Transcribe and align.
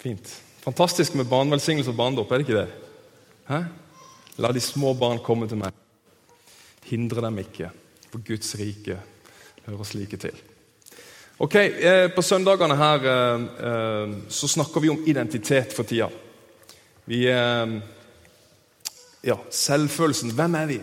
Fint. 0.00 0.30
Fantastisk 0.64 1.14
med 1.14 1.28
barnevelsignelse 1.28 1.92
og 1.92 1.96
barnedåp, 1.96 2.30
er 2.32 2.40
det 2.40 2.46
ikke 2.46 2.60
det? 2.60 2.68
Hæ? 3.50 3.58
La 4.40 4.52
de 4.52 4.62
små 4.64 4.94
barn 4.96 5.20
komme 5.20 5.48
til 5.48 5.60
meg. 5.60 5.76
Hindre 6.88 7.20
dem 7.26 7.40
ikke, 7.42 7.68
for 8.08 8.24
Guds 8.24 8.54
rike 8.56 8.96
hører 9.66 9.84
slike 9.84 10.16
til. 10.20 10.38
Ok, 11.40 11.54
eh, 11.54 12.08
På 12.14 12.22
søndagene 12.22 12.76
her 12.76 13.04
eh, 13.12 13.44
eh, 13.68 14.16
så 14.28 14.48
snakker 14.48 14.80
vi 14.80 14.88
om 14.88 15.04
identitet 15.06 15.72
for 15.76 15.84
tida. 15.84 16.08
Vi 17.04 17.24
Ja, 19.20 19.36
selvfølelsen. 19.50 20.32
Hvem 20.32 20.54
er 20.54 20.66
vi? 20.66 20.80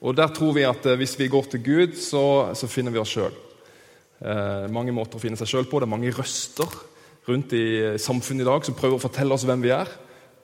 Og 0.00 0.16
Der 0.16 0.28
tror 0.28 0.52
vi 0.52 0.62
at 0.62 0.84
hvis 0.96 1.18
vi 1.18 1.28
går 1.28 1.42
til 1.50 1.64
Gud, 1.64 1.96
så, 1.96 2.54
så 2.54 2.66
finner 2.66 2.92
vi 2.92 2.98
oss 2.98 3.10
sjøl. 3.10 3.32
Eh, 4.22 4.70
mange 4.70 4.92
måter 4.92 5.18
å 5.18 5.22
finne 5.22 5.36
seg 5.36 5.48
sjøl 5.48 5.66
på. 5.66 5.80
Det 5.80 5.88
er 5.88 5.96
mange 5.96 6.12
røster 6.14 6.70
rundt 7.28 7.52
i 7.56 7.98
samfunnet 7.98 8.44
i 8.44 8.48
dag 8.48 8.64
som 8.66 8.76
prøver 8.76 8.98
å 8.98 9.04
fortelle 9.04 9.34
oss 9.34 9.46
hvem 9.48 9.62
vi 9.64 9.72
er. 9.74 9.88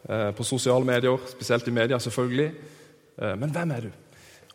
Eh, 0.09 0.31
på 0.33 0.45
sosiale 0.45 0.85
medier, 0.85 1.19
spesielt 1.29 1.67
i 1.69 1.75
media, 1.75 1.99
selvfølgelig. 1.99 2.53
Eh, 3.21 3.35
men 3.37 3.51
hvem 3.53 3.71
er 3.71 3.81
du? 3.81 3.91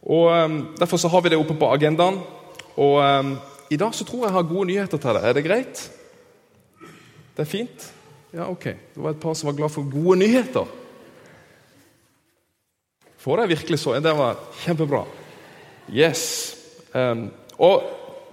Og 0.09 0.31
eh, 0.33 0.55
Derfor 0.79 0.97
så 0.97 1.07
har 1.07 1.21
vi 1.21 1.29
det 1.29 1.37
oppe 1.37 1.57
på 1.59 1.69
agendaen. 1.73 2.17
Og 2.75 2.97
I 3.71 3.77
dag 3.79 3.93
så 3.95 4.03
tror 4.03 4.25
jeg 4.25 4.27
jeg 4.27 4.35
har 4.35 4.49
gode 4.49 4.67
nyheter 4.67 4.99
til 4.99 5.13
deg. 5.15 5.23
Er 5.23 5.33
det 5.33 5.43
greit? 5.45 5.83
Det 7.37 7.43
er 7.45 7.47
fint? 7.47 7.85
Ja, 8.33 8.49
ok. 8.49 8.65
Det 8.65 9.03
var 9.03 9.13
et 9.13 9.21
par 9.21 9.33
som 9.33 9.47
var 9.47 9.55
glad 9.55 9.71
for 9.71 9.87
gode 9.87 10.17
nyheter. 10.19 10.65
Får 13.23 13.39
jeg 13.39 13.53
virkelig 13.53 13.79
så? 13.79 13.95
Det 14.03 14.11
var 14.17 14.41
kjempebra. 14.65 15.05
Yes. 15.87 16.25
Og 17.55 17.87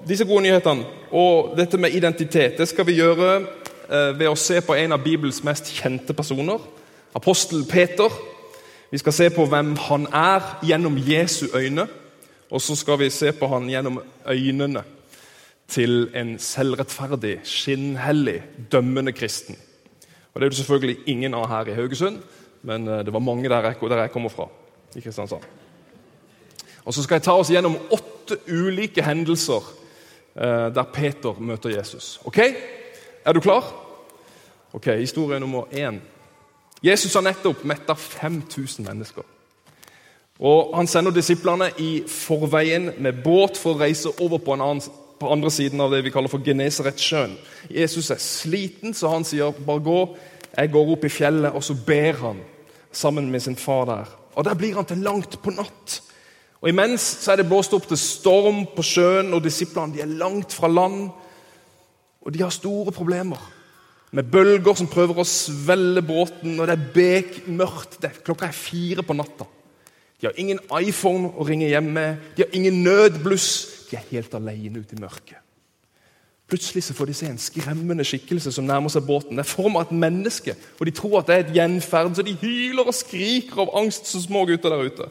disse 0.09 0.27
gode 0.27 0.43
nyhetene 0.43 0.91
og 1.15 1.55
dette 1.55 1.79
med 1.79 1.95
identitet 1.95 2.59
det 2.59 2.67
skal 2.67 2.89
vi 2.89 2.99
gjøre 2.99 3.31
ved 3.89 4.29
å 4.29 4.37
se 4.39 4.61
på 4.65 4.75
en 4.79 4.93
av 4.93 5.03
Bibels 5.05 5.43
mest 5.45 5.71
kjente 5.75 6.15
personer. 6.15 6.61
Apostel 7.15 7.65
Peter. 7.69 8.13
Vi 8.91 8.99
skal 8.99 9.13
se 9.13 9.31
på 9.31 9.47
hvem 9.49 9.75
han 9.89 10.07
er 10.13 10.47
gjennom 10.67 10.97
Jesu 11.01 11.47
øyne. 11.55 11.87
Og 12.53 12.61
så 12.61 12.77
skal 12.77 12.99
vi 13.01 13.11
se 13.11 13.33
på 13.33 13.49
han 13.49 13.71
gjennom 13.71 14.03
øynene 14.29 14.83
til 15.73 16.11
en 16.15 16.35
selvrettferdig, 16.39 17.39
skinnhellig, 17.49 18.43
dømmende 18.73 19.13
kristen. 19.13 19.57
Og 20.35 20.41
Det 20.41 20.45
er 20.45 20.49
det 20.49 20.59
selvfølgelig 20.59 20.97
ingen 21.07 21.35
av 21.35 21.49
her 21.49 21.71
i 21.73 21.75
Haugesund, 21.75 22.19
men 22.63 22.89
eh, 22.89 23.05
det 23.05 23.13
var 23.13 23.25
mange 23.25 23.49
der 23.49 23.65
jeg, 23.65 23.77
der 23.81 24.01
jeg 24.01 24.11
kommer 24.11 24.29
fra. 24.29 24.49
i 24.97 25.01
Kristiansand. 25.01 25.41
Og 26.85 26.95
Så 26.95 27.03
skal 27.03 27.15
jeg 27.15 27.23
ta 27.23 27.33
oss 27.33 27.51
gjennom 27.51 27.79
åtte 27.91 28.37
ulike 28.49 29.03
hendelser 29.03 29.63
eh, 30.37 30.69
der 30.75 30.85
Peter 30.93 31.41
møter 31.41 31.71
Jesus. 31.71 32.21
Ok? 32.25 32.39
Er 33.25 33.33
du 33.33 33.41
klar? 33.41 33.65
Ok, 34.73 34.87
Historie 34.87 35.41
nummer 35.41 35.65
én. 35.71 36.01
Jesus 36.83 37.15
har 37.15 37.23
nettopp 37.23 37.65
metta 37.65 37.95
5000 37.95 38.87
mennesker. 38.87 39.23
Og 40.39 40.77
Han 40.77 40.87
sender 40.87 41.13
disiplene 41.15 41.71
i 41.79 42.03
forveien 42.09 42.91
med 42.99 43.23
båt 43.23 43.57
for 43.57 43.77
å 43.77 43.79
reise 43.79 44.11
over 44.19 44.39
på, 44.43 44.57
annen, 44.57 44.83
på 45.21 45.31
andre 45.31 45.51
siden 45.51 45.81
av 45.81 45.93
det 45.93 46.03
vi 46.03 46.11
kaller 46.11 46.33
for 46.33 46.43
Genesaretsjøen. 46.43 47.37
Jesus 47.71 48.11
er 48.11 48.19
sliten, 48.19 48.95
så 48.95 49.13
han 49.13 49.25
sier 49.25 49.55
bare 49.67 49.85
gå. 49.85 50.01
Jeg 50.57 50.73
går 50.73 50.93
opp 50.97 51.05
i 51.05 51.13
fjellet, 51.13 51.55
og 51.55 51.63
så 51.63 51.79
ber 51.87 52.19
han 52.25 52.43
sammen 52.91 53.31
med 53.31 53.43
sin 53.43 53.57
far 53.57 53.87
der. 53.87 54.11
Og 54.35 54.45
Der 54.45 54.55
blir 54.55 54.75
han 54.75 54.85
til 54.85 54.99
langt 54.99 55.43
på 55.43 55.51
natt. 55.51 56.03
Og 56.61 56.69
Imens 56.69 57.05
så 57.23 57.33
er 57.33 57.37
det 57.37 57.49
blåst 57.51 57.75
opp 57.75 57.87
til 57.87 57.99
storm 57.99 58.65
på 58.75 58.83
sjøen, 58.83 59.35
og 59.35 59.45
disiplene 59.45 59.95
de 59.95 60.03
er 60.03 60.11
langt 60.11 60.53
fra 60.53 60.69
land. 60.69 61.11
Og 62.23 62.35
de 62.35 62.43
har 62.43 62.55
store 62.55 62.93
problemer 62.95 63.41
med 64.13 64.29
bølger 64.29 64.77
som 64.77 64.91
prøver 64.93 65.23
å 65.23 65.27
svelle 65.27 66.03
båten, 66.05 66.59
og 66.61 66.69
det 66.69 66.75
er 66.77 66.89
bekmørkt. 66.95 68.03
Klokka 68.27 68.51
er 68.51 68.57
fire 68.57 69.05
på 69.07 69.17
natta. 69.17 69.47
De 70.21 70.29
har 70.29 70.37
ingen 70.39 70.61
iPhone 70.79 71.33
å 71.35 71.47
ringe 71.49 71.71
hjem 71.71 71.89
med, 71.97 72.27
de 72.37 72.45
har 72.45 72.53
ingen 72.55 72.83
nødbluss. 72.85 73.49
De 73.89 73.97
er 73.99 74.11
helt 74.13 74.35
alene 74.37 74.85
ute 74.85 74.95
i 74.95 75.01
mørket. 75.01 75.41
Plutselig 76.53 76.83
så 76.85 76.95
får 76.95 77.09
de 77.09 77.15
se 77.17 77.27
en 77.33 77.41
skremmende 77.41 78.05
skikkelse 78.05 78.53
som 78.53 78.67
nærmer 78.69 78.93
seg 78.93 79.07
båten. 79.09 79.39
Det 79.39 79.47
er 79.47 79.49
form 79.49 79.79
av 79.81 79.87
et 79.87 79.97
menneske, 79.97 80.55
og 80.77 80.85
de 80.87 80.93
tror 80.93 81.23
at 81.23 81.31
det 81.31 81.35
er 81.35 81.45
et 81.47 81.55
gjenferd, 81.57 82.13
så 82.15 82.25
de 82.27 82.37
hyler 82.43 82.85
og 82.85 82.95
skriker 82.95 83.65
av 83.65 83.73
angst 83.81 84.11
som 84.11 84.21
små 84.21 84.45
gutter 84.51 84.75
der 84.75 84.91
ute. 84.93 85.09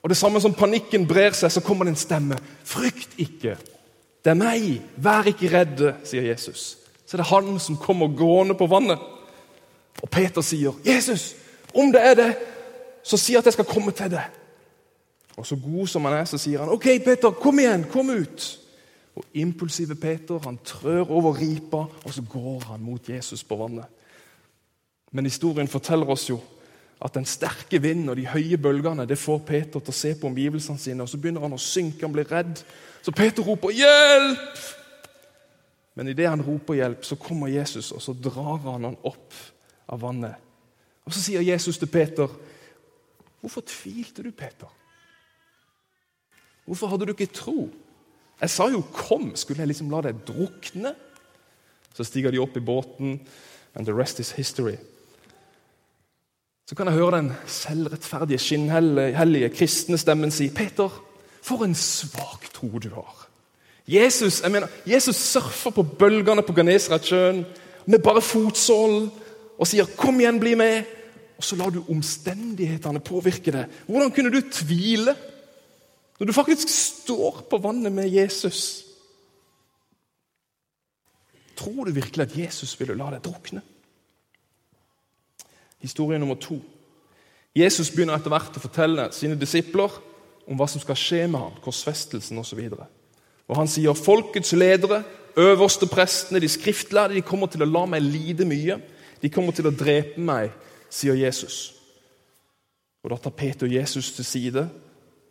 Og 0.00 0.10
det 0.10 0.16
samme 0.16 0.40
som 0.40 0.56
panikken 0.56 1.04
brer 1.06 1.36
seg, 1.36 1.52
så 1.52 1.60
kommer 1.60 1.84
det 1.84 1.92
en 1.92 2.00
stemme. 2.00 2.40
Frykt 2.64 3.18
ikke. 3.20 3.58
Det 4.26 4.32
er 4.34 4.40
meg. 4.40 4.66
Vær 4.98 5.30
ikke 5.30 5.52
redde, 5.52 5.94
sier 6.02 6.26
Jesus 6.26 6.72
så 7.06 7.16
er 7.16 7.22
det 7.22 7.30
han 7.30 7.58
som 7.62 7.78
kommer 7.78 8.10
gående 8.16 8.54
på 8.58 8.66
vannet. 8.66 8.98
Og 10.02 10.10
Peter 10.10 10.40
sier, 10.40 10.72
'Jesus, 10.84 11.36
om 11.74 11.92
det 11.92 12.06
er 12.06 12.14
det, 12.14 12.36
så 13.02 13.16
si 13.16 13.34
at 13.34 13.44
jeg 13.44 13.52
skal 13.52 13.64
komme 13.64 13.90
til 13.90 14.10
deg.' 14.10 14.30
Og 15.36 15.46
Så 15.46 15.56
god 15.56 15.86
som 15.86 16.04
han 16.04 16.14
er, 16.14 16.24
så 16.24 16.38
sier 16.38 16.58
han, 16.58 16.68
'OK, 16.68 17.04
Peter, 17.04 17.30
kom 17.30 17.58
igjen. 17.58 17.84
Kom 17.84 18.10
ut.' 18.10 18.58
Og 19.16 19.24
Impulsive 19.34 19.94
Peter 19.94 20.38
han 20.44 20.58
trør 20.64 21.10
over 21.10 21.40
ripa, 21.40 21.76
og 21.76 22.12
så 22.12 22.22
går 22.22 22.60
han 22.60 22.80
mot 22.80 23.08
Jesus 23.08 23.44
på 23.44 23.56
vannet. 23.56 23.84
Men 25.12 25.24
historien 25.24 25.68
forteller 25.68 26.10
oss 26.10 26.30
jo 26.30 26.40
at 27.04 27.14
den 27.14 27.24
sterke 27.24 27.82
vinden 27.82 28.08
og 28.08 28.16
de 28.16 28.26
høye 28.26 28.56
bølgene 28.56 29.06
det 29.06 29.18
får 29.18 29.38
Peter 29.38 29.80
til 29.80 29.88
å 29.88 29.92
se 29.92 30.14
på 30.14 30.26
omgivelsene 30.26 30.78
sine. 30.78 31.02
og 31.02 31.08
Så 31.08 31.16
begynner 31.18 31.40
han 31.40 31.52
å 31.52 31.58
synke, 31.58 32.00
han 32.00 32.12
blir 32.12 32.32
redd. 32.32 32.64
Så 33.06 33.12
Peter 33.12 33.42
roper 33.42 33.70
'Hjelp!' 33.70 34.58
Men 35.94 36.08
idet 36.08 36.28
han 36.28 36.42
roper 36.42 36.74
hjelp, 36.74 37.04
så 37.04 37.16
kommer 37.16 37.48
Jesus 37.48 37.92
og 37.92 38.02
så 38.02 38.12
drar 38.12 38.56
han 38.56 38.84
han 38.84 38.96
opp 39.02 39.34
av 39.88 40.00
vannet. 40.02 40.34
Og 41.04 41.12
Så 41.12 41.22
sier 41.22 41.40
Jesus 41.40 41.78
til 41.78 41.86
Peter, 41.86 42.26
'Hvorfor 43.40 43.60
tvilte 43.60 44.22
du, 44.22 44.30
Peter?' 44.30 44.74
Hvorfor 46.66 46.86
hadde 46.86 47.06
du 47.06 47.12
ikke 47.12 47.32
tro? 47.32 47.70
Jeg 48.40 48.50
sa 48.50 48.68
jo 48.68 48.82
'kom'. 48.82 49.36
Skulle 49.36 49.60
jeg 49.60 49.68
liksom 49.68 49.90
la 49.90 50.00
deg 50.00 50.26
drukne? 50.26 50.94
Så 51.94 52.04
stiger 52.04 52.30
de 52.30 52.38
opp 52.38 52.56
i 52.56 52.60
båten, 52.60 53.28
and 53.74 53.86
the 53.86 53.94
rest 53.94 54.18
is 54.20 54.30
history. 54.30 54.76
Så 56.66 56.74
kan 56.74 56.86
jeg 56.86 56.94
høre 56.94 57.16
den 57.16 57.32
selvrettferdige, 57.46 58.38
skinnhellige 58.38 59.48
kristne 59.48 59.98
stemmen 59.98 60.30
si, 60.30 60.48
'Peter, 60.48 61.05
for 61.46 61.62
en 61.64 61.74
svak 61.78 62.50
tro 62.52 62.78
du 62.82 62.90
har.' 62.94 63.26
Jesus 63.86 64.42
mener, 64.42 64.66
Jesus 64.86 65.16
surfer 65.16 65.70
på 65.70 65.82
bølgene 65.82 66.42
på 66.42 66.52
Ganesaretsjøen 66.52 67.44
med 67.86 68.02
bare 68.02 68.22
fotsålen 68.22 69.10
og 69.58 69.66
sier 69.66 69.86
'kom 69.86 70.20
igjen, 70.20 70.40
bli 70.40 70.54
med'. 70.54 70.84
Og 71.36 71.44
så 71.44 71.56
lar 71.56 71.70
du 71.70 71.84
omstendighetene 71.88 73.00
påvirke 73.00 73.52
deg. 73.52 73.66
Hvordan 73.86 74.10
kunne 74.10 74.32
du 74.32 74.40
tvile 74.50 75.16
når 76.18 76.26
du 76.26 76.32
faktisk 76.32 76.68
står 76.68 77.46
på 77.50 77.58
vannet 77.60 77.92
med 77.92 78.08
Jesus? 78.08 78.84
Tror 81.56 81.84
du 81.84 81.92
virkelig 81.92 82.22
at 82.22 82.36
Jesus 82.38 82.80
ville 82.80 82.96
la 82.96 83.10
deg 83.10 83.22
drukne? 83.24 83.62
Historie 85.78 86.18
nummer 86.18 86.34
to. 86.34 86.56
Jesus 87.56 87.90
begynner 87.90 88.16
etter 88.16 88.32
hvert 88.32 88.56
å 88.56 88.64
fortelle 88.64 89.12
sine 89.12 89.36
disipler 89.40 89.92
om 90.46 90.58
hva 90.58 90.68
som 90.70 90.82
skal 90.82 90.98
skje 90.98 91.22
med 91.26 91.40
ham, 91.40 91.54
korsfestelsen 91.62 92.38
osv. 92.38 92.60
Og 93.46 93.56
Han 93.58 93.70
sier 93.70 93.98
folkets 93.98 94.54
ledere, 94.56 95.02
øverste 95.36 95.86
prestene, 95.90 96.40
de 96.40 96.48
skriftlærde, 96.48 97.14
de 97.14 97.24
kommer 97.26 97.50
til 97.50 97.62
å 97.62 97.70
la 97.70 97.84
meg 97.90 98.04
lide 98.04 98.46
mye. 98.48 98.78
De 99.22 99.30
kommer 99.32 99.52
til 99.56 99.68
å 99.68 99.74
drepe 99.74 100.20
meg, 100.20 100.52
sier 100.90 101.18
Jesus. 101.18 101.74
Og 103.04 103.10
Da 103.10 103.20
tar 103.22 103.36
Peter 103.38 103.66
Jesus 103.70 104.12
til 104.12 104.24
side. 104.24 104.68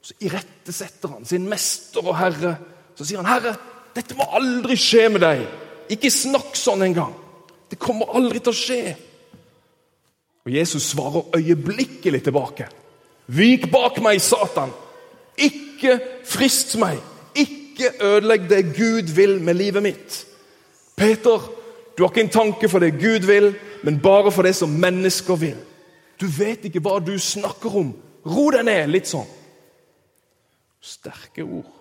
Så 0.02 0.14
irettesetter 0.22 1.10
han 1.10 1.26
sin 1.26 1.48
mester 1.50 2.06
og 2.06 2.18
herre. 2.18 2.58
Så 2.96 3.06
sier 3.06 3.18
han, 3.18 3.26
'Herre, 3.26 3.58
dette 3.96 4.16
må 4.16 4.24
aldri 4.32 4.76
skje 4.78 5.10
med 5.10 5.22
deg.' 5.22 5.48
Ikke 5.90 6.10
snakk 6.10 6.56
sånn 6.56 6.82
engang. 6.82 7.14
Det 7.70 7.80
kommer 7.80 8.16
aldri 8.16 8.40
til 8.40 8.54
å 8.54 8.56
skje. 8.56 8.96
Og 10.46 10.52
Jesus 10.52 10.84
svarer 10.84 11.36
øyeblikkelig 11.36 12.24
tilbake. 12.24 12.70
'Vik 13.28 13.72
bak 13.72 14.02
meg, 14.02 14.22
Satan. 14.22 14.72
Ikke 15.38 16.00
frist 16.24 16.78
meg.' 16.80 17.04
ikke 17.76 18.06
ødelegg 18.06 18.50
det 18.50 18.76
Gud 18.76 19.14
vil 19.16 19.42
med 19.42 19.54
livet 19.54 19.84
mitt. 19.84 20.28
Peter, 20.96 21.52
du 21.98 22.04
har 22.04 22.10
ikke 22.10 22.22
en 22.22 22.30
tanke 22.30 22.70
for 22.70 22.80
det 22.80 22.94
Gud 22.94 23.28
vil, 23.28 23.56
men 23.84 24.00
bare 24.00 24.32
for 24.32 24.42
det 24.42 24.56
som 24.56 24.70
mennesker 24.70 25.36
vil. 25.36 25.58
Du 26.22 26.28
vet 26.28 26.66
ikke 26.66 26.80
hva 26.80 27.00
du 27.04 27.18
snakker 27.20 27.76
om. 27.76 27.94
Ro 28.26 28.50
deg 28.52 28.66
ned, 28.66 28.88
litt 28.88 29.10
sånn. 29.12 29.28
Sterke 30.82 31.44
ord. 31.44 31.72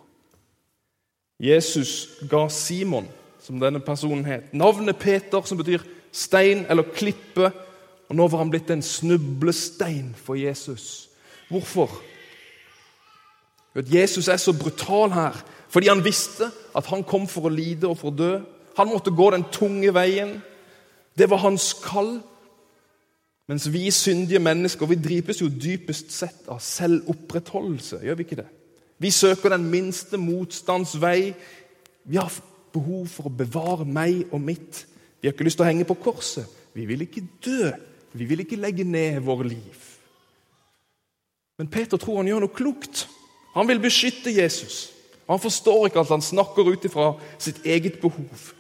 Jesus 1.41 2.09
ga 2.31 2.49
Simon, 2.49 3.07
som 3.43 3.61
denne 3.61 3.81
personen 3.85 4.25
het, 4.27 4.51
navnet 4.53 4.99
Peter, 4.99 5.43
som 5.47 5.59
betyr 5.59 5.85
stein 6.13 6.65
eller 6.71 6.91
klippe. 6.95 7.51
Og 8.09 8.19
nå 8.19 8.27
var 8.29 8.43
han 8.43 8.51
blitt 8.53 8.71
en 8.71 8.83
snublestein 8.83 10.13
for 10.19 10.39
Jesus. 10.39 11.09
Hvorfor? 11.49 12.03
At 13.75 13.91
Jesus 13.91 14.29
er 14.29 14.37
så 14.37 14.55
brutal 14.57 15.13
her 15.15 15.45
fordi 15.75 15.89
han 15.91 16.05
visste 16.05 16.53
at 16.77 16.87
han 16.87 17.03
kom 17.03 17.25
for 17.27 17.49
å 17.49 17.51
lide 17.51 17.89
og 17.91 17.97
for 17.99 18.13
å 18.13 18.15
dø. 18.15 18.35
Han 18.79 18.93
måtte 18.93 19.11
gå 19.11 19.27
den 19.35 19.43
tunge 19.51 19.91
veien. 19.95 20.37
Det 21.19 21.27
var 21.31 21.43
hans 21.43 21.73
kall. 21.83 22.21
Mens 23.51 23.67
vi 23.73 23.89
syndige 23.91 24.39
mennesker 24.39 24.87
vi 24.87 24.99
dripes 25.03 25.43
jo 25.43 25.51
dypest 25.51 26.13
sett 26.15 26.47
av 26.47 26.63
selvopprettholdelse. 26.63 28.05
Gjør 28.07 28.21
vi 28.21 28.27
ikke 28.27 28.39
det? 28.39 28.47
Vi 29.03 29.11
søker 29.11 29.51
den 29.57 29.67
minste 29.71 30.21
motstands 30.23 30.95
vei. 31.03 31.35
Vi 32.05 32.23
har 32.23 32.31
behov 32.75 33.09
for 33.11 33.27
å 33.27 33.35
bevare 33.35 33.87
meg 33.87 34.31
og 34.31 34.41
mitt. 34.47 34.85
Vi 35.19 35.29
har 35.29 35.35
ikke 35.35 35.49
lyst 35.49 35.59
til 35.59 35.67
å 35.67 35.71
henge 35.73 35.89
på 35.89 35.99
korset. 36.07 36.47
Vi 36.75 36.87
vil 36.87 37.03
ikke 37.03 37.27
dø. 37.45 37.73
Vi 38.15 38.31
vil 38.31 38.45
ikke 38.45 38.61
legge 38.63 38.87
ned 38.87 39.21
våre 39.27 39.49
liv. 39.49 39.91
Men 41.59 41.71
Peter 41.71 41.99
tror 41.99 42.23
han 42.23 42.31
gjør 42.31 42.47
noe 42.47 42.55
klokt. 42.55 43.07
Han 43.55 43.69
vil 43.71 43.81
beskytte 43.83 44.35
Jesus. 44.35 44.91
Han 45.29 45.41
forstår 45.41 45.89
ikke 45.89 46.03
at 46.03 46.13
han 46.13 46.23
snakker 46.23 46.69
ut 46.69 46.85
ifra 46.85 47.15
sitt 47.39 47.63
eget 47.65 48.01
behov, 48.03 48.51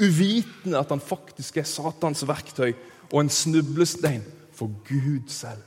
uvitende 0.00 0.80
at 0.80 0.90
han 0.92 1.00
faktisk 1.00 1.60
er 1.60 1.68
Satans 1.68 2.26
verktøy 2.28 2.74
og 3.10 3.20
en 3.22 3.32
snublestein 3.32 4.24
for 4.56 4.72
Gud 4.88 5.28
selv. 5.32 5.64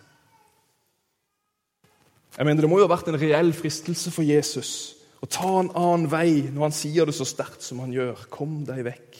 Jeg 2.37 2.45
mener 2.45 2.61
Det 2.61 2.69
må 2.69 2.79
jo 2.79 2.87
ha 2.87 2.95
vært 2.95 3.09
en 3.11 3.19
reell 3.21 3.53
fristelse 3.53 4.11
for 4.11 4.25
Jesus 4.25 4.95
å 5.23 5.29
ta 5.29 5.49
en 5.59 5.71
annen 5.77 6.09
vei 6.11 6.43
når 6.49 6.65
han 6.67 6.75
sier 6.75 7.07
det 7.07 7.15
så 7.15 7.27
sterkt 7.27 7.63
som 7.63 7.79
han 7.79 7.93
gjør. 7.93 8.25
Kom 8.33 8.63
deg 8.67 8.81
vekk. 8.83 9.19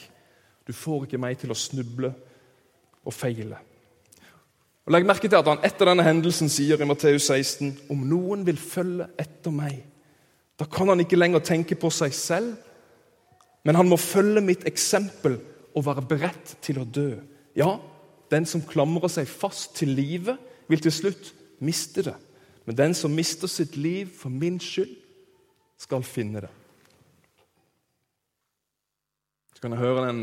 Du 0.67 0.73
får 0.75 1.05
ikke 1.05 1.21
meg 1.21 1.37
til 1.39 1.53
å 1.53 1.57
snuble 1.57 2.09
og 3.03 3.15
feile. 3.15 3.59
Og 4.83 4.91
Legg 4.91 5.05
merke 5.07 5.29
til 5.29 5.39
at 5.39 5.47
han 5.47 5.63
etter 5.63 5.87
denne 5.87 6.03
hendelsen 6.03 6.49
sier 6.51 6.81
i 6.81 6.87
Matteus 6.87 7.29
16.: 7.31 7.71
Om 7.93 8.03
noen 8.09 8.43
vil 8.45 8.59
følge 8.59 9.07
etter 9.19 9.53
meg, 9.55 9.79
da 10.59 10.67
kan 10.67 10.91
han 10.91 10.99
ikke 10.99 11.19
lenger 11.19 11.43
tenke 11.43 11.77
på 11.79 11.89
seg 11.93 12.13
selv, 12.13 12.57
men 13.63 13.79
han 13.79 13.87
må 13.87 13.97
følge 13.97 14.43
mitt 14.43 14.67
eksempel 14.67 15.39
og 15.73 15.85
være 15.87 16.03
beredt 16.07 16.57
til 16.61 16.81
å 16.81 16.85
dø. 16.85 17.15
Ja, 17.55 17.77
den 18.31 18.45
som 18.49 18.65
klamrer 18.65 19.11
seg 19.11 19.29
fast 19.29 19.77
til 19.79 19.95
livet, 19.95 20.37
vil 20.67 20.83
til 20.83 20.91
slutt 20.91 21.31
miste 21.63 22.03
det. 22.03 22.15
Men 22.65 22.77
den 22.77 22.93
som 22.95 23.15
mister 23.15 23.47
sitt 23.47 23.77
liv 23.77 24.11
for 24.17 24.31
min 24.31 24.59
skyld, 24.59 24.91
skal 25.79 26.03
finne 26.03 26.45
det. 26.45 26.51
Så 29.55 29.63
kan 29.63 29.73
jeg 29.75 29.83
høre 29.83 30.07
den 30.07 30.21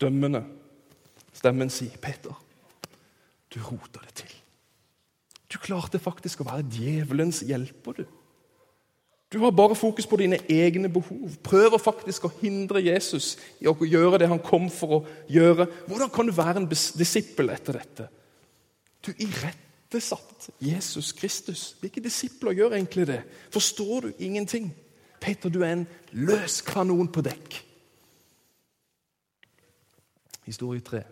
dømmende 0.00 0.44
stemmen 1.32 1.70
si, 1.70 1.88
'Peter, 2.00 2.32
du 3.52 3.60
rota 3.60 4.00
det 4.06 4.16
til.' 4.22 4.38
Du 5.52 5.58
klarte 5.60 6.00
faktisk 6.00 6.40
å 6.40 6.48
være 6.48 6.64
djevelens 6.72 7.42
hjelper, 7.44 7.92
du. 8.00 8.04
Du 9.32 9.38
har 9.38 9.52
bare 9.56 9.76
fokus 9.76 10.06
på 10.06 10.16
dine 10.20 10.38
egne 10.48 10.90
behov. 10.92 11.36
Prøver 11.44 11.80
faktisk 11.80 12.26
å 12.28 12.32
hindre 12.42 12.82
Jesus 12.84 13.38
i 13.60 13.68
å 13.68 13.72
gjøre 13.72 14.18
det 14.20 14.28
han 14.28 14.40
kom 14.44 14.68
for 14.72 14.96
å 14.96 15.02
gjøre. 15.28 15.66
Hvordan 15.88 16.10
kan 16.12 16.28
du 16.28 16.34
være 16.36 16.60
en 16.60 16.68
disippel 16.68 17.48
etter 17.54 17.78
dette? 17.80 18.08
Du 19.00 19.08
irettesatt 19.12 20.50
Jesus 20.60 21.14
Kristus. 21.16 21.64
Hvilke 21.80 22.04
disipler 22.04 22.58
gjør 22.58 22.76
egentlig 22.76 23.06
det? 23.08 23.22
Forstår 23.54 24.08
du 24.08 24.12
ingenting? 24.20 24.68
Peter, 25.20 25.48
du 25.48 25.62
er 25.62 25.78
en 25.78 25.86
løs 26.12 26.60
kanon 26.66 27.08
på 27.08 27.24
dekk. 27.24 27.56
Historie 30.44 30.84
3. 30.84 31.04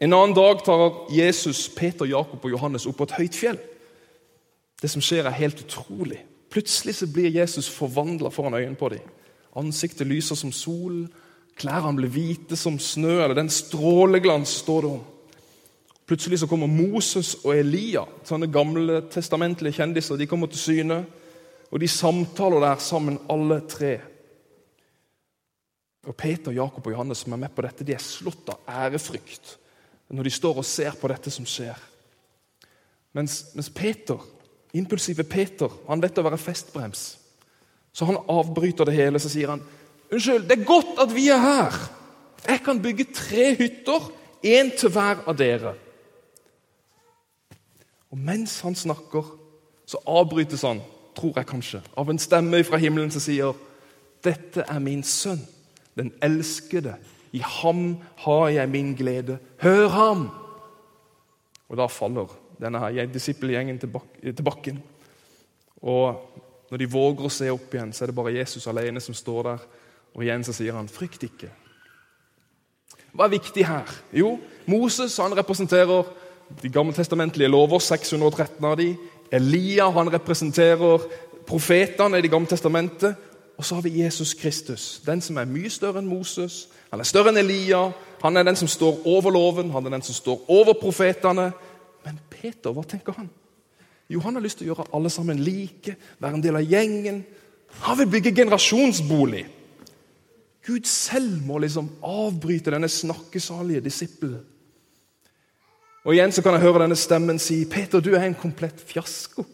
En 0.00 0.12
annen 0.12 0.32
dag 0.34 0.64
tar 0.64 1.12
Jesus, 1.12 1.66
Peter, 1.76 2.08
Jakob 2.08 2.44
og 2.44 2.52
Johannes 2.54 2.86
opp 2.88 3.02
på 3.02 3.06
et 3.10 3.18
høyt 3.18 3.36
fjell. 3.36 3.58
Det 4.80 4.88
som 4.88 5.02
skjer, 5.04 5.26
er 5.28 5.36
helt 5.36 5.60
utrolig. 5.60 6.22
Plutselig 6.48 6.94
så 6.96 7.08
blir 7.12 7.28
Jesus 7.34 7.68
forvandla 7.68 8.32
foran 8.32 8.56
øynene 8.56 8.80
på 8.80 8.88
dem. 8.94 9.04
Ansiktet 9.60 10.08
lyser 10.08 10.40
som 10.40 10.54
sol, 10.56 11.04
klærne 11.60 11.92
blir 11.98 12.14
hvite 12.14 12.56
som 12.56 12.80
snø, 12.80 13.18
eller 13.18 13.36
den 13.36 13.52
stråleglans 13.52 14.56
står 14.62 14.86
det 14.86 14.94
om. 14.94 15.04
Plutselig 16.08 16.40
så 16.40 16.48
kommer 16.48 16.72
Moses 16.72 17.36
og 17.44 17.52
Elia, 17.58 18.06
sånne 18.24 18.48
gamle 18.50 19.02
testamentlige 19.12 19.82
kjendiser. 19.82 20.16
De 20.16 20.26
kommer 20.26 20.48
til 20.48 20.64
syne, 20.64 21.02
og 21.68 21.76
de 21.78 21.92
samtaler 21.92 22.64
der 22.64 22.80
sammen, 22.80 23.20
alle 23.28 23.60
tre. 23.68 23.98
Og 26.08 26.16
Peter, 26.16 26.56
Jakob 26.56 26.88
og 26.88 26.96
Johannes 26.96 27.20
som 27.20 27.36
er 27.36 27.44
med 27.44 27.52
på 27.52 27.68
dette, 27.68 27.84
de 27.84 27.92
er 27.92 28.00
slått 28.00 28.48
av 28.48 28.64
ærefrykt 28.88 29.59
når 30.10 30.26
de 30.26 30.34
står 30.34 30.60
og 30.60 30.66
ser 30.66 30.96
på 30.98 31.08
dette 31.10 31.30
som 31.30 31.46
skjer. 31.46 31.78
Mens, 33.14 33.42
mens 33.54 33.70
Peter 33.74 34.18
Impulsive 34.72 35.24
Peter 35.26 35.70
han 35.88 36.02
vet 36.02 36.18
å 36.20 36.24
være 36.26 36.38
festbrems. 36.38 37.04
Så 37.92 38.06
han 38.06 38.20
avbryter 38.30 38.86
det 38.86 38.94
hele 38.94 39.18
så 39.22 39.30
sier 39.32 39.50
han, 39.50 39.62
unnskyld, 40.10 40.46
det 40.46 40.60
er 40.60 40.68
godt 40.68 41.00
at 41.02 41.14
vi 41.14 41.26
er 41.32 41.42
her. 41.42 41.78
Jeg 42.46 42.62
kan 42.64 42.82
bygge 42.82 43.10
tre 43.14 43.50
hytter, 43.58 44.10
én 44.40 44.70
til 44.72 44.92
hver 44.94 45.24
av 45.28 45.36
dere. 45.36 45.74
Og 48.10 48.18
mens 48.18 48.60
han 48.64 48.78
snakker, 48.78 49.26
så 49.84 50.00
avbrytes 50.08 50.62
han, 50.64 50.80
tror 51.18 51.34
jeg 51.36 51.48
kanskje, 51.50 51.82
av 51.98 52.08
en 52.08 52.22
stemme 52.22 52.62
fra 52.64 52.78
himmelen 52.80 53.10
som 53.10 53.20
sier, 53.20 53.52
'Dette 54.22 54.64
er 54.68 54.78
min 54.78 55.02
sønn, 55.02 55.40
den 55.96 56.12
elskede. 56.22 56.94
I 57.32 57.42
ham 57.44 57.96
har 58.24 58.48
jeg 58.48 58.68
min 58.68 58.94
glede. 58.94 59.38
Hør 59.62 59.88
ham!' 59.88 60.30
Og 61.68 61.76
da 61.76 61.86
faller 61.86 62.26
denne 62.60 62.78
her 62.78 63.06
disippelgjengen 63.06 63.78
til 63.78 64.42
bakken. 64.44 64.82
Og 65.82 66.18
når 66.70 66.78
de 66.78 66.90
våger 66.90 67.26
å 67.26 67.32
se 67.32 67.50
opp 67.50 67.74
igjen, 67.74 67.92
så 67.92 68.04
er 68.04 68.10
det 68.10 68.16
bare 68.18 68.34
Jesus 68.34 68.66
alene 68.66 69.00
som 69.00 69.14
står 69.14 69.42
der. 69.42 69.58
Og 70.14 70.24
igjen 70.24 70.44
så 70.44 70.52
sier 70.52 70.74
han, 70.74 70.88
'Frykt 70.88 71.22
ikke'. 71.22 71.50
Hva 73.12 73.26
er 73.26 73.38
viktig 73.38 73.66
her? 73.66 73.88
Jo, 74.12 74.38
Moses 74.66 75.16
han 75.16 75.34
representerer 75.34 76.04
de 76.62 76.68
gammeltestamentlige 76.68 77.50
lover, 77.50 77.78
613 77.78 78.64
av 78.64 78.76
de. 78.76 78.96
Elia 79.32 79.90
han 79.90 80.12
representerer 80.12 81.06
profetene 81.46 82.18
i 82.18 82.22
Det 82.22 82.30
gamle 82.30 82.50
testamentet. 82.50 83.16
Og 83.60 83.64
så 83.64 83.74
har 83.74 83.82
vi 83.82 84.00
Jesus 84.00 84.34
Kristus, 84.34 85.02
den 85.04 85.20
som 85.20 85.36
er 85.36 85.44
mye 85.44 85.68
større 85.68 86.00
enn 86.00 86.06
Moses. 86.08 86.62
Han 86.88 87.02
er 87.02 87.08
større 87.08 87.28
enn 87.28 87.42
Elia. 87.42 87.90
Han 88.22 88.40
er 88.40 88.46
den 88.48 88.56
som 88.56 88.70
står 88.72 89.02
over 89.04 89.34
loven, 89.34 89.68
han 89.74 89.84
er 89.84 89.92
den 89.98 90.04
som 90.06 90.16
står 90.16 90.46
over 90.48 90.78
profetene. 90.80 91.50
Men 92.06 92.16
Peter, 92.32 92.72
hva 92.72 92.86
tenker 92.88 93.18
han? 93.18 93.28
Jo, 94.08 94.22
han 94.24 94.38
har 94.38 94.46
lyst 94.46 94.62
til 94.62 94.70
å 94.70 94.70
gjøre 94.70 94.88
alle 94.96 95.12
sammen 95.12 95.44
like, 95.44 95.92
være 96.24 96.40
en 96.40 96.46
del 96.46 96.56
av 96.56 96.72
gjengen. 96.72 97.20
Han 97.84 98.00
vil 98.00 98.08
bygge 98.16 98.32
generasjonsbolig. 98.40 99.44
Gud 100.64 100.88
selv 100.88 101.44
må 101.44 101.60
liksom 101.60 101.92
avbryte 102.00 102.72
denne 102.72 102.88
snakkesalige 102.88 103.84
disippelen. 103.84 104.40
Og 106.08 106.16
Igjen 106.16 106.32
så 106.32 106.40
kan 106.40 106.56
jeg 106.56 106.64
høre 106.64 106.86
denne 106.86 106.96
stemmen 106.96 107.38
si, 107.38 107.66
'Peter, 107.68 108.00
du 108.00 108.14
er 108.14 108.24
en 108.24 108.40
komplett 108.40 108.80
fiasko.' 108.80 109.44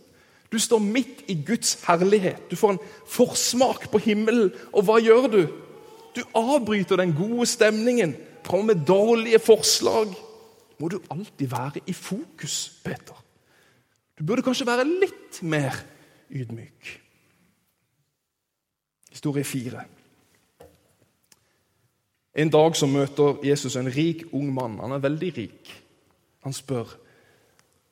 Du 0.52 0.58
står 0.58 0.78
midt 0.78 1.24
i 1.30 1.34
Guds 1.46 1.76
herlighet. 1.86 2.50
Du 2.50 2.56
får 2.56 2.76
en 2.76 2.84
forsmak 3.06 3.90
på 3.90 3.98
himmelen. 3.98 4.52
Og 4.72 4.86
hva 4.86 5.00
gjør 5.02 5.26
du? 5.32 5.42
Du 6.16 6.22
avbryter 6.34 6.96
den 6.96 7.12
gode 7.16 7.46
stemningen, 7.46 8.14
kommer 8.46 8.74
med 8.74 8.86
dårlige 8.86 9.38
forslag 9.42 10.14
må 10.78 10.88
du 10.88 11.00
alltid 11.10 11.48
være 11.48 11.80
i 11.86 11.92
fokus, 11.92 12.80
Peter. 12.84 13.16
Du 14.18 14.24
burde 14.24 14.44
kanskje 14.44 14.68
være 14.68 14.88
litt 14.88 15.40
mer 15.42 15.76
ydmyk. 16.30 16.90
Historie 19.10 19.44
fire. 19.44 19.84
En 22.36 22.52
dag 22.52 22.76
så 22.76 22.88
møter 22.88 23.40
Jesus 23.44 23.76
en 23.76 23.88
rik, 23.88 24.26
ung 24.36 24.50
mann. 24.52 24.78
Han 24.82 24.92
er 24.92 25.04
veldig 25.04 25.32
rik. 25.36 25.72
Han 26.44 26.52
spør, 26.52 26.96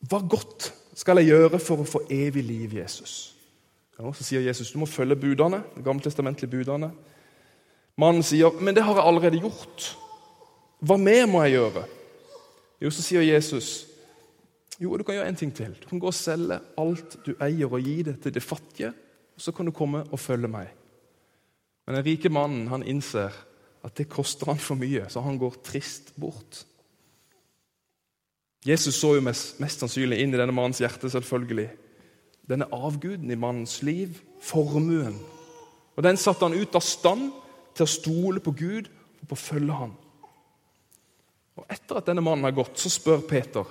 'Hva 0.04 0.20
godt 0.28 0.74
skal 0.94 1.20
jeg 1.20 1.32
gjøre 1.32 1.58
for 1.58 1.82
å 1.82 1.88
få 1.88 2.04
evig 2.10 2.44
liv, 2.44 2.74
Jesus?' 2.80 3.32
Ja, 3.98 4.10
så 4.10 4.24
sier 4.24 4.40
Jesus, 4.40 4.72
'Du 4.72 4.78
må 4.78 4.86
følge 4.86 5.16
budene, 5.16 5.62
de 5.76 5.82
gammeltestamentlige 5.82 6.50
budene.' 6.50 6.92
Mannen 7.96 8.22
sier, 8.22 8.50
'Men 8.50 8.74
det 8.74 8.82
har 8.82 8.94
jeg 8.94 9.04
allerede 9.06 9.40
gjort.' 9.40 9.96
'Hva 10.82 10.96
mer 10.96 11.26
må 11.26 11.42
jeg 11.42 11.52
gjøre?' 11.52 11.84
Jo, 12.80 12.90
så 12.90 13.02
sier 13.02 13.22
Jesus 13.22 13.86
jo, 14.80 14.96
du 14.98 15.04
kan 15.06 15.14
gjøre 15.14 15.28
en 15.30 15.38
ting 15.38 15.52
til. 15.54 15.74
Du 15.78 15.86
kan 15.88 16.00
gå 16.02 16.10
og 16.10 16.16
selge 16.16 16.58
alt 16.78 17.18
du 17.26 17.34
eier, 17.42 17.70
og 17.70 17.82
gi 17.84 18.02
det 18.02 18.16
til 18.24 18.34
de 18.34 18.42
fattige. 18.42 18.92
og 19.34 19.40
Så 19.40 19.52
kan 19.52 19.66
du 19.66 19.72
komme 19.72 20.02
og 20.10 20.20
følge 20.20 20.50
meg. 20.50 20.72
Men 21.86 21.96
den 21.96 22.04
rike 22.04 22.28
mannen 22.32 22.68
han 22.68 22.82
innser 22.82 23.34
at 23.84 23.94
det 23.96 24.08
koster 24.08 24.46
han 24.50 24.58
for 24.58 24.74
mye, 24.80 25.06
så 25.08 25.20
han 25.20 25.38
går 25.38 25.60
trist 25.64 26.14
bort. 26.20 26.64
Jesus 28.64 28.96
så 28.96 29.14
jo 29.18 29.24
mest, 29.24 29.58
mest 29.60 29.82
sannsynlig 29.82 30.22
inn 30.22 30.32
i 30.32 30.38
denne 30.40 30.54
mannens 30.56 30.80
hjerte, 30.80 31.10
selvfølgelig. 31.12 31.68
Denne 32.48 32.68
avguden 32.72 33.30
i 33.30 33.36
mannens 33.36 33.82
liv, 33.84 34.16
formuen. 34.44 35.18
Og 35.96 36.02
Den 36.02 36.16
satte 36.16 36.48
han 36.48 36.56
ut 36.56 36.74
av 36.74 36.84
stand 36.84 37.30
til 37.76 37.84
å 37.84 37.90
stole 37.90 38.40
på 38.40 38.54
Gud 38.56 38.88
og 39.20 39.28
på 39.28 39.36
å 39.36 39.42
følge 39.42 39.78
ham. 39.78 39.92
Og 41.60 41.66
Etter 41.70 42.00
at 42.00 42.08
denne 42.08 42.24
mannen 42.24 42.46
har 42.48 42.56
gått, 42.56 42.78
så 42.80 42.90
spør 42.90 43.22
Peter, 43.28 43.64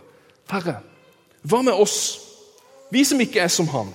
'Herre, 0.47 0.81
hva 1.43 1.61
med 1.61 1.73
oss, 1.73 2.19
vi 2.91 3.03
som 3.03 3.19
ikke 3.19 3.41
er 3.41 3.47
som 3.47 3.67
han?' 3.67 3.93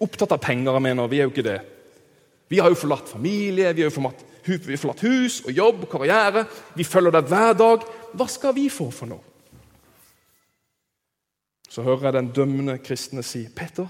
Opptatt 0.00 0.32
av 0.32 0.40
penger, 0.40 0.78
mener. 0.78 1.06
Vi 1.08 1.18
er 1.20 1.28
jo 1.28 1.30
ikke 1.30 1.42
det. 1.42 1.60
Vi 2.48 2.58
har 2.58 2.68
jo 2.68 2.74
forlatt 2.74 3.08
familie, 3.08 3.72
vi 3.72 3.82
har 3.82 3.90
jo 3.90 4.12
Vi 4.46 4.72
har 4.72 4.78
forlatt 4.78 5.00
hus 5.00 5.42
og 5.44 5.52
jobb, 5.52 5.82
og 5.82 5.90
karriere. 5.90 6.46
Vi 6.74 6.84
følger 6.84 7.10
deg 7.10 7.24
hver 7.28 7.52
dag. 7.52 7.84
Hva 8.14 8.26
skal 8.26 8.54
vi 8.54 8.68
få 8.68 8.90
for 8.90 9.06
noe? 9.06 9.29
Så 11.70 11.84
hører 11.86 12.08
jeg 12.08 12.18
den 12.18 12.32
dømmende 12.34 12.78
kristne 12.82 13.22
si, 13.22 13.46
'Peter, 13.48 13.86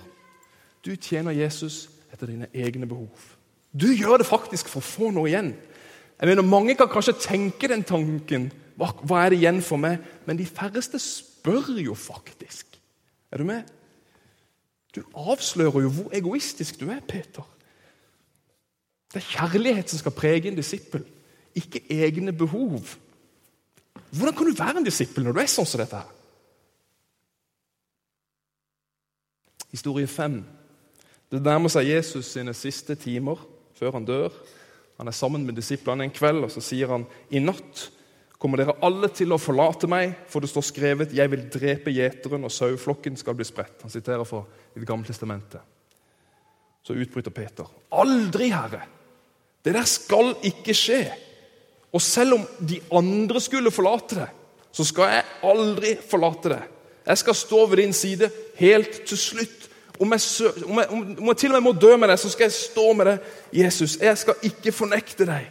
du 0.85 0.97
tjener 0.97 1.33
Jesus 1.33 1.89
etter 2.13 2.27
dine 2.27 2.47
egne 2.55 2.87
behov.' 2.87 3.37
Du 3.73 3.87
gjør 3.87 4.19
det 4.19 4.27
faktisk 4.27 4.69
for 4.69 4.83
å 4.83 4.85
få 4.85 5.11
noe 5.15 5.29
igjen. 5.31 5.55
Jeg 6.21 6.29
mener, 6.29 6.43
Mange 6.43 6.75
kan 6.75 6.89
kanskje 6.91 7.15
tenke 7.23 7.69
den 7.69 7.85
tanken. 7.87 8.51
Hva, 8.77 8.91
hva 9.07 9.25
er 9.25 9.31
det 9.31 9.39
igjen 9.39 9.63
for 9.63 9.79
meg? 9.79 10.01
Men 10.27 10.37
de 10.37 10.47
færreste 10.47 10.99
spør 10.99 11.79
jo 11.79 11.95
faktisk. 11.95 12.67
Er 13.31 13.39
du 13.39 13.45
med? 13.45 13.63
Du 14.95 15.03
avslører 15.15 15.87
jo 15.87 15.89
hvor 15.89 16.11
egoistisk 16.13 16.81
du 16.81 16.91
er, 16.91 17.01
Peter. 17.01 17.47
Det 19.15 19.23
er 19.23 19.31
kjærlighet 19.39 19.91
som 19.91 20.03
skal 20.03 20.15
prege 20.15 20.51
en 20.51 20.59
disippel, 20.59 21.05
ikke 21.55 21.83
egne 21.91 22.33
behov. 22.33 22.97
Hvordan 24.11 24.35
kan 24.35 24.47
du 24.47 24.59
være 24.59 24.83
en 24.83 24.87
disippel 24.87 25.25
når 25.25 25.33
du 25.33 25.41
er 25.41 25.51
sånn 25.51 25.67
som 25.67 25.83
dette? 25.83 26.03
her? 26.03 26.20
Historie 29.71 30.07
5. 30.07 30.41
Det 31.31 31.43
nærmer 31.43 31.71
seg 31.71 31.89
Jesus 31.93 32.33
sine 32.35 32.55
siste 32.59 32.97
timer 32.99 33.39
før 33.79 33.95
han 33.99 34.07
dør. 34.07 34.35
Han 34.99 35.09
er 35.09 35.17
sammen 35.17 35.47
med 35.47 35.57
disiplene 35.57 36.05
en 36.05 36.13
kveld, 36.13 36.45
og 36.45 36.51
så 36.53 36.63
sier 36.65 36.91
han 36.93 37.07
i 37.31 37.41
natt 37.43 37.89
kommer 38.41 38.57
dere 38.57 38.79
alle 38.85 39.11
til 39.13 39.35
å 39.35 39.41
forlate 39.41 39.89
meg, 39.91 40.15
for 40.33 40.41
det 40.41 40.49
står 40.49 40.65
skrevet 40.65 41.13
'Jeg 41.13 41.31
vil 41.31 41.43
drepe 41.53 41.93
gjeteren, 41.93 42.45
og 42.45 42.51
saueflokken 42.51 43.17
skal 43.17 43.35
bli 43.35 43.45
spredt'. 43.45 43.83
Han 43.83 43.91
siterer 43.91 44.25
fra 44.25 44.45
Det 44.75 44.87
gamle 44.87 45.05
testamentet. 45.05 45.61
Så 46.83 46.95
utbryter 46.95 47.31
Peter. 47.31 47.65
'Aldri, 47.93 48.49
Herre! 48.49 48.83
Det 49.63 49.75
der 49.75 49.85
skal 49.85 50.35
ikke 50.43 50.73
skje.' 50.73 51.13
Og 51.93 52.01
selv 52.01 52.35
om 52.35 52.47
de 52.69 52.81
andre 52.93 53.41
skulle 53.41 53.71
forlate 53.71 54.15
det, 54.15 54.29
så 54.73 54.85
skal 54.85 55.11
jeg 55.11 55.25
aldri 55.43 55.97
forlate 56.11 56.49
det. 56.49 56.63
Jeg 57.07 57.19
skal 57.19 57.35
stå 57.35 57.67
ved 57.67 57.77
din 57.77 57.93
side 57.93 58.31
helt 58.57 59.07
til 59.07 59.19
slutt. 59.19 59.60
Om 60.01 60.13
jeg, 60.17 60.21
om, 60.65 60.79
jeg, 60.79 60.89
om 61.19 61.27
jeg, 61.29 61.37
til 61.37 61.53
og 61.53 61.59
med 61.59 61.67
må 61.67 61.73
dø 61.77 61.97
med 62.01 62.09
deg, 62.09 62.19
så 62.19 62.31
skal 62.33 62.49
jeg 62.49 62.57
stå 62.57 62.87
med 62.97 63.11
deg. 63.11 63.33
Jesus, 63.53 63.99
jeg 64.01 64.17
skal 64.19 64.47
ikke 64.49 64.73
fornekte 64.73 65.27
deg. 65.29 65.51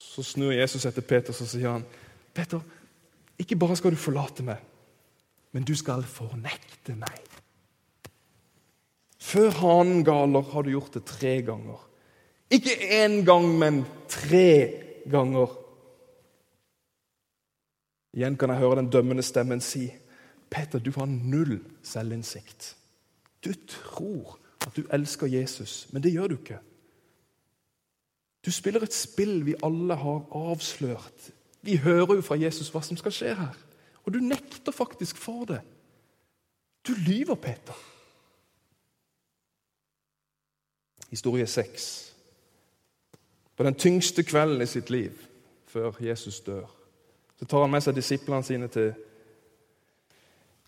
Så 0.00 0.24
snur 0.24 0.54
Jesus 0.56 0.86
etter 0.88 1.04
Peter 1.04 1.36
og 1.36 1.50
sier 1.50 1.68
han, 1.74 1.84
Peter, 2.34 2.62
ikke 3.38 3.58
bare 3.60 3.76
skal 3.78 3.92
du 3.92 4.00
forlate 4.00 4.46
meg, 4.46 4.62
men 5.52 5.66
du 5.68 5.74
skal 5.76 6.02
fornekte 6.08 6.96
meg. 6.96 7.20
Før 9.20 9.52
hanen 9.60 10.00
galer, 10.06 10.48
har 10.48 10.64
du 10.64 10.72
gjort 10.72 10.96
det 10.96 11.04
tre 11.06 11.36
ganger. 11.44 11.84
Ikke 12.50 12.72
én 13.02 13.20
gang, 13.26 13.50
men 13.60 13.82
tre 14.08 15.04
ganger. 15.10 15.52
Igjen 18.16 18.38
kan 18.40 18.54
jeg 18.54 18.62
høre 18.62 18.80
den 18.80 18.88
dømmende 18.90 19.22
stemmen 19.26 19.60
si, 19.60 19.90
Peter, 20.50 20.78
du 20.78 20.90
har 20.96 21.06
null 21.06 21.60
selvinnsikt. 21.82 22.76
Du 23.44 23.52
tror 23.66 24.38
at 24.66 24.76
du 24.76 24.84
elsker 24.92 25.26
Jesus, 25.26 25.88
men 25.92 26.02
det 26.02 26.12
gjør 26.12 26.26
du 26.26 26.36
ikke. 26.38 26.58
Du 28.46 28.52
spiller 28.52 28.82
et 28.82 28.94
spill 28.94 29.44
vi 29.46 29.54
alle 29.62 29.94
har 29.94 30.26
avslørt. 30.34 31.30
Vi 31.62 31.76
hører 31.76 32.14
jo 32.14 32.22
fra 32.22 32.38
Jesus 32.38 32.70
hva 32.72 32.82
som 32.82 32.96
skal 32.96 33.12
skje 33.12 33.34
her. 33.34 33.56
Og 34.06 34.14
du 34.14 34.18
nekter 34.24 34.72
faktisk 34.72 35.16
for 35.16 35.44
det. 35.44 35.60
Du 36.86 36.94
lyver, 36.94 37.34
Peter. 37.34 37.76
Historie 41.10 41.46
6. 41.46 42.14
På 43.56 43.62
den 43.62 43.74
tyngste 43.74 44.22
kvelden 44.22 44.62
i 44.62 44.66
sitt 44.66 44.90
liv, 44.90 45.12
før 45.66 45.92
Jesus 46.00 46.40
dør, 46.40 46.66
så 47.38 47.44
tar 47.44 47.60
han 47.60 47.70
med 47.70 47.84
seg 47.84 47.96
disiplene 47.96 48.42
sine 48.44 48.68
til 48.68 48.94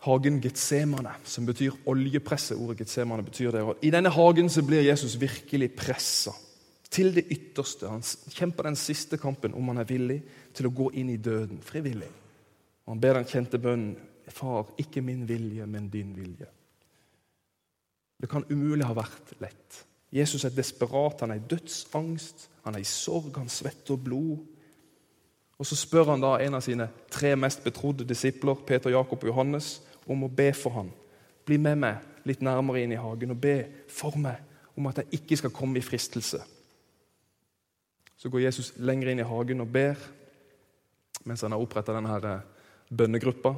hagen 0.04 0.40
Getsemane, 0.40 1.12
som 1.24 1.46
betyr 1.46 1.76
oljepresse. 1.86 2.56
Ordet 2.56 2.78
Getsemane 2.78 3.24
betyr 3.24 3.52
det. 3.52 3.64
I 3.82 3.90
denne 3.92 4.12
hagen 4.14 4.48
så 4.48 4.62
blir 4.64 4.86
Jesus 4.86 5.18
virkelig 5.20 5.74
pressa 5.76 6.32
til 6.90 7.14
det 7.14 7.26
ytterste. 7.30 7.88
Han 7.88 8.02
kjemper 8.32 8.66
den 8.66 8.76
siste 8.76 9.18
kampen 9.20 9.54
om 9.54 9.68
han 9.68 9.82
er 9.82 9.88
villig 9.88 10.22
til 10.56 10.66
å 10.68 10.74
gå 10.74 10.90
inn 10.98 11.12
i 11.12 11.20
døden 11.20 11.60
frivillig. 11.62 12.08
Og 12.86 12.94
Han 12.94 13.00
ber 13.00 13.20
den 13.20 13.28
kjente 13.28 13.58
bønnen 13.58 13.96
Far, 14.30 14.68
ikke 14.78 15.02
min 15.02 15.24
vilje, 15.26 15.64
men 15.66 15.88
din 15.90 16.12
vilje. 16.14 16.46
Det 18.20 18.28
kan 18.30 18.44
umulig 18.46 18.86
ha 18.86 18.94
vært 18.94 19.32
lett. 19.42 19.80
Jesus 20.12 20.44
er 20.44 20.54
desperat, 20.54 21.24
han 21.24 21.32
er 21.34 21.40
i 21.40 21.48
dødsangst, 21.50 22.48
han 22.62 22.76
er 22.76 22.84
i 22.84 22.86
sorg, 22.86 23.32
han 23.34 23.50
svetter 23.50 23.98
blod. 23.98 24.38
Og 25.58 25.66
Så 25.66 25.76
spør 25.76 26.12
han 26.12 26.22
da 26.22 26.36
en 26.38 26.54
av 26.54 26.62
sine 26.62 26.88
tre 27.10 27.34
mest 27.36 27.64
betrodde 27.64 28.06
disipler, 28.06 28.54
Peter, 28.66 28.90
Jakob 28.90 29.18
og 29.18 29.28
Johannes, 29.28 29.82
om 30.10 30.26
å 30.26 30.32
be 30.32 30.50
for 30.56 30.74
ham. 30.74 30.90
Bli 31.46 31.58
med 31.62 31.78
meg 31.80 32.26
litt 32.28 32.42
nærmere 32.44 32.82
inn 32.82 32.94
i 32.94 33.00
hagen 33.00 33.34
og 33.34 33.42
be 33.42 33.56
for 33.90 34.18
meg 34.20 34.42
om 34.76 34.88
at 34.90 35.02
jeg 35.02 35.20
ikke 35.20 35.38
skal 35.40 35.54
komme 35.54 35.80
i 35.80 35.84
fristelse. 35.84 36.40
Så 38.16 38.28
går 38.28 38.44
Jesus 38.44 38.74
lenger 38.76 39.12
inn 39.12 39.22
i 39.22 39.26
hagen 39.26 39.62
og 39.64 39.70
ber 39.72 39.98
mens 41.24 41.42
han 41.44 41.52
har 41.52 41.62
oppretta 41.62 41.94
denne 41.96 42.16
eh, 42.16 42.46
bønnegruppa. 42.88 43.54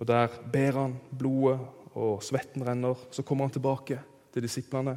Og 0.00 0.06
Der 0.06 0.32
ber 0.52 0.78
han, 0.78 0.96
blodet 1.18 1.60
og 1.94 2.22
svetten 2.24 2.64
renner. 2.66 2.98
Så 3.10 3.22
kommer 3.22 3.44
han 3.44 3.54
tilbake 3.54 4.00
til 4.32 4.42
disiplene. 4.42 4.96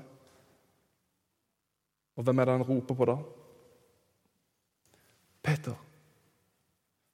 Og 2.16 2.24
hvem 2.24 2.40
er 2.40 2.46
det 2.46 2.56
han 2.58 2.68
roper 2.68 2.96
på 2.96 3.08
da? 3.10 3.18
Peter, 5.44 5.76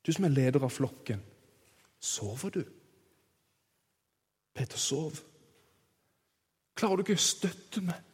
du 0.06 0.12
som 0.14 0.28
er 0.28 0.36
leder 0.36 0.64
av 0.64 0.70
flokken, 0.70 1.22
sover 2.00 2.54
du? 2.54 2.62
Peter 4.60 4.80
sov. 4.80 5.16
Klarer 6.76 7.00
du 7.00 7.08
ikke 7.08 7.16
å 7.16 7.24
støtte 7.24 7.84
meg? 7.84 8.06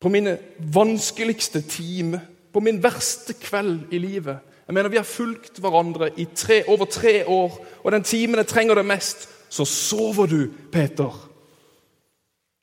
på 0.00 0.08
mine 0.08 0.38
vanskeligste 0.58 1.60
time, 1.60 2.20
på 2.52 2.60
min 2.60 2.82
verste 2.82 3.32
kveld 3.32 3.92
i 3.92 3.98
livet. 3.98 4.38
Jeg 4.66 4.74
mener, 4.74 4.88
Vi 4.88 4.96
har 4.96 5.04
fulgt 5.04 5.60
hverandre 5.60 6.10
i 6.16 6.24
tre, 6.34 6.64
over 6.68 6.84
tre 6.84 7.26
år, 7.26 7.66
og 7.84 7.92
den 7.92 8.02
timen 8.02 8.36
jeg 8.36 8.46
trenger 8.46 8.74
det 8.74 8.86
mest, 8.86 9.28
så 9.48 9.64
sover 9.64 10.26
du, 10.26 10.48
Peter. 10.72 11.30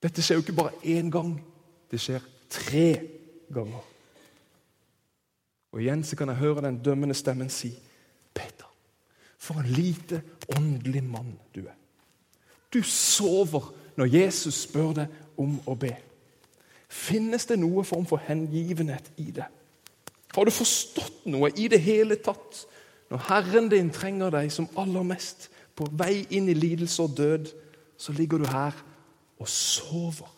Dette 0.03 0.21
skjer 0.21 0.35
jo 0.35 0.41
ikke 0.41 0.55
bare 0.55 0.71
én 0.83 1.11
gang. 1.11 1.45
Det 1.91 1.99
skjer 1.99 2.21
tre 2.49 3.01
ganger. 3.53 3.83
Og 5.71 5.81
igjen 5.81 6.03
så 6.03 6.15
kan 6.15 6.29
jeg 6.29 6.37
høre 6.37 6.61
den 6.61 6.83
dømmende 6.83 7.13
stemmen 7.15 7.49
si, 7.49 7.73
'Peter, 8.33 8.71
for 9.37 9.59
en 9.59 9.65
lite 9.65 10.21
åndelig 10.57 11.03
mann 11.03 11.39
du 11.55 11.61
er.' 11.61 11.86
Du 12.73 12.81
sover 12.83 13.73
når 13.97 14.05
Jesus 14.13 14.63
spør 14.67 14.93
deg 15.01 15.39
om 15.39 15.57
å 15.65 15.75
be. 15.79 15.93
Finnes 16.87 17.45
det 17.49 17.59
noe 17.59 17.83
form 17.87 18.05
for 18.07 18.21
hengivenhet 18.23 19.11
i 19.17 19.31
det? 19.35 19.47
Har 20.35 20.45
du 20.45 20.51
forstått 20.53 21.25
noe 21.31 21.49
i 21.55 21.67
det 21.71 21.79
hele 21.81 22.17
tatt 22.21 22.65
når 23.11 23.23
Herren 23.29 23.69
din 23.71 23.91
trenger 23.93 24.33
deg 24.35 24.51
som 24.51 24.67
aller 24.77 25.05
mest, 25.07 25.49
på 25.77 25.85
vei 25.93 26.25
inn 26.33 26.49
i 26.49 26.55
lidelse 26.57 27.03
og 27.03 27.13
død, 27.17 27.51
så 27.97 28.13
ligger 28.13 28.41
du 28.41 28.47
her 28.49 28.75
og 29.39 29.47
sover? 29.49 30.31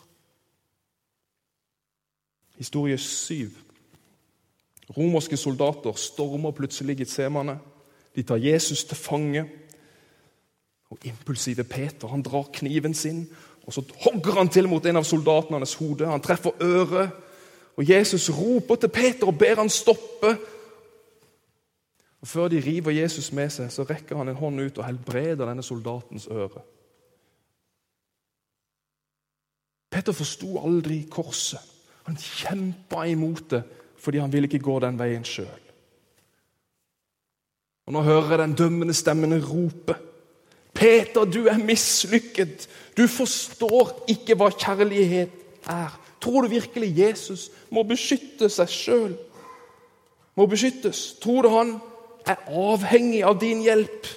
Historie 2.60 2.98
7. 2.98 3.50
Romerske 4.98 5.38
soldater 5.38 5.96
stormer 5.96 6.52
plutselig 6.52 6.98
Getsemane. 7.00 7.60
De 8.16 8.24
tar 8.24 8.42
Jesus 8.42 8.84
til 8.84 8.98
fange. 8.98 9.46
Og 10.90 10.98
impulsive 11.06 11.64
Peter 11.64 12.08
han 12.08 12.24
drar 12.26 12.50
kniven 12.54 12.94
sin 12.94 13.28
og 13.70 13.74
Så 13.74 13.84
hogger 14.02 14.32
han 14.32 14.50
til 14.50 14.66
mot 14.66 14.86
en 14.86 14.98
av 14.98 15.06
soldatene 15.06 15.60
hans 15.60 15.76
hode. 15.78 16.08
Han 16.10 16.24
treffer 16.26 16.56
øret. 16.62 17.12
Og 17.78 17.90
Jesus 17.90 18.30
roper 18.34 18.76
til 18.76 18.90
Peter 18.90 19.28
og 19.28 19.38
ber 19.38 19.62
han 19.62 19.70
stoppe. 19.70 20.32
Og 22.22 22.28
Før 22.28 22.48
de 22.48 22.64
river 22.66 22.92
Jesus 22.92 23.32
med 23.32 23.50
seg, 23.54 23.70
så 23.72 23.86
rekker 23.86 24.18
han 24.18 24.30
en 24.30 24.36
hånd 24.42 24.60
ut 24.62 24.82
og 24.82 24.86
helbreder 24.86 25.46
denne 25.46 25.64
soldatens 25.64 26.28
øre. 26.28 26.66
Peter 29.92 30.18
forsto 30.18 30.58
aldri 30.66 31.04
korset. 31.12 31.62
Han 32.10 32.18
kjempa 32.18 33.06
imot 33.06 33.50
det 33.54 33.64
fordi 34.00 34.18
han 34.18 34.32
ville 34.32 34.48
ikke 34.48 34.64
gå 34.64 34.80
den 34.80 34.98
veien 35.00 35.26
sjøl. 35.28 35.66
Og 37.86 37.94
Nå 37.94 38.02
hører 38.02 38.30
jeg 38.30 38.40
den 38.40 38.54
dømmende 38.56 38.94
stemmen 38.94 39.36
rope. 39.44 40.09
Peter, 40.80 41.26
du 41.26 41.46
er 41.52 41.58
mislykket. 41.60 42.70
Du 42.98 43.04
forstår 43.12 44.06
ikke 44.12 44.38
hva 44.40 44.48
kjærlighet 44.54 45.34
er. 45.68 45.98
Tror 46.24 46.44
du 46.44 46.52
virkelig 46.52 46.94
Jesus 46.98 47.50
må 47.72 47.84
beskytte 47.88 48.50
seg 48.52 48.72
sjøl? 48.72 49.14
Må 50.40 50.48
beskyttes? 50.48 51.18
Tror 51.20 51.44
du 51.44 51.52
han 51.52 51.76
er 52.28 52.40
avhengig 52.48 53.26
av 53.28 53.40
din 53.42 53.64
hjelp? 53.66 54.08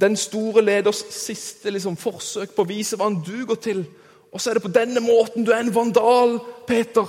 Den 0.00 0.16
store 0.18 0.64
leders 0.64 1.04
siste 1.14 1.70
liksom, 1.70 1.96
forsøk 1.96 2.52
på 2.52 2.64
å 2.64 2.68
vise 2.68 2.98
hva 2.98 3.08
han 3.08 3.20
duger 3.24 3.60
til. 3.62 3.84
Og 4.34 4.42
så 4.42 4.50
er 4.50 4.58
det 4.58 4.64
på 4.66 4.72
denne 4.74 5.00
måten 5.00 5.46
du 5.46 5.52
er 5.54 5.62
en 5.62 5.74
vandal, 5.74 6.40
Peter. 6.66 7.08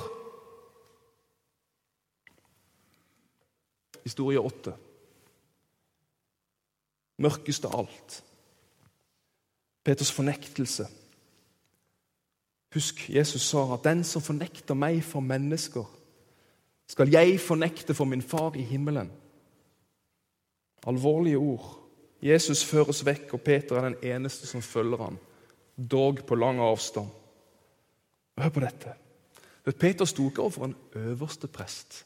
Historie 4.05 4.39
åtte. 4.39 4.75
Mørkeste 7.25 7.71
av 7.71 7.83
alt. 7.83 8.21
Peters 9.85 10.11
fornektelse. 10.11 10.87
Husk, 12.73 13.05
Jesus 13.09 13.41
sa 13.41 13.73
at 13.73 13.83
'den 13.83 14.03
som 14.03 14.21
fornekter 14.21 14.73
meg 14.73 15.03
for 15.03 15.19
mennesker', 15.19 15.91
skal 16.87 17.09
jeg 17.09 17.39
fornekte 17.39 17.93
for 17.93 18.05
min 18.05 18.21
far 18.21 18.55
i 18.55 18.61
himmelen. 18.61 19.11
Alvorlige 20.87 21.37
ord. 21.37 21.79
Jesus 22.21 22.65
føres 22.65 23.05
vekk, 23.05 23.33
og 23.33 23.41
Peter 23.41 23.75
er 23.75 23.89
den 23.89 23.97
eneste 24.03 24.47
som 24.47 24.61
følger 24.61 24.97
ham, 24.97 25.17
dog 25.91 26.25
på 26.27 26.35
lang 26.35 26.59
avstand. 26.59 27.07
Hør 28.37 28.49
på 28.49 28.59
dette. 28.59 28.93
Peter 29.79 30.05
sto 30.05 30.27
ikke 30.29 30.41
overfor 30.41 30.65
en 30.65 30.75
øverste 30.95 31.47
prest 31.47 32.05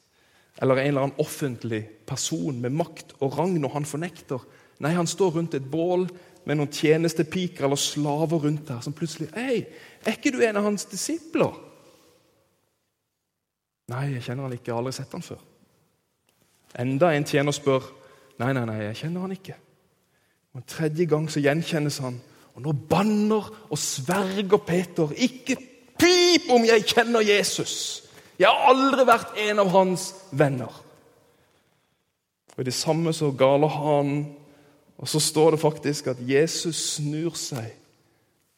eller 0.62 0.76
en 0.76 0.88
eller 0.88 1.02
annen 1.02 1.20
offentlig 1.20 1.88
person 2.08 2.62
med 2.62 2.70
makt 2.76 3.14
og 3.20 3.38
rang 3.38 3.56
når 3.60 3.74
han 3.74 3.86
fornekter. 3.86 4.44
Nei, 4.80 4.92
han 4.96 5.08
står 5.08 5.32
rundt 5.32 5.56
et 5.56 5.72
bål 5.72 6.10
med 6.48 6.60
noen 6.60 6.72
tjenestepiker 6.74 7.66
eller 7.68 7.80
slaver 7.80 8.46
rundt 8.46 8.68
der 8.68 8.82
som 8.84 8.96
plutselig 8.96 9.30
Hei, 9.36 9.66
er 10.06 10.16
ikke 10.18 10.32
du 10.34 10.40
en 10.44 10.60
av 10.60 10.68
hans 10.70 10.88
disipler? 10.90 11.56
Nei, 13.90 14.06
jeg 14.14 14.26
kjenner 14.28 14.46
han 14.46 14.54
ikke. 14.54 14.70
Jeg 14.70 14.76
har 14.76 14.84
aldri 14.84 14.94
sett 14.96 15.16
han 15.18 15.26
før. 15.26 15.42
Enda 16.80 17.10
en 17.14 17.26
tjener 17.26 17.56
spør. 17.56 17.88
Nei, 18.40 18.52
nei, 18.54 18.66
nei, 18.70 18.78
jeg 18.84 19.00
kjenner 19.04 19.26
han 19.26 19.34
ikke. 19.34 19.56
Og 20.54 20.62
En 20.62 20.68
tredje 20.70 21.06
gang 21.10 21.26
så 21.30 21.42
gjenkjennes 21.44 22.00
han, 22.04 22.20
og 22.56 22.62
nå 22.66 22.74
banner 22.90 23.50
og 23.70 23.80
sverger 23.80 24.62
Peter. 24.66 25.12
Ikke 25.14 25.58
pip 26.00 26.50
om 26.54 26.66
jeg 26.68 26.86
kjenner 26.90 27.26
Jesus! 27.26 28.06
Jeg 28.40 28.48
har 28.48 28.72
aldri 28.72 29.04
vært 29.04 29.36
en 29.44 29.60
av 29.60 29.72
hans 29.74 30.06
venner. 30.32 30.72
Og 32.56 32.62
I 32.64 32.68
det 32.70 32.76
samme 32.76 33.12
så 33.16 33.34
galer 33.36 33.72
hanen, 33.74 34.22
og 35.00 35.08
så 35.08 35.20
står 35.24 35.56
det 35.56 35.62
faktisk 35.62 36.10
at 36.12 36.20
Jesus 36.28 36.80
snur 36.98 37.38
seg 37.40 37.72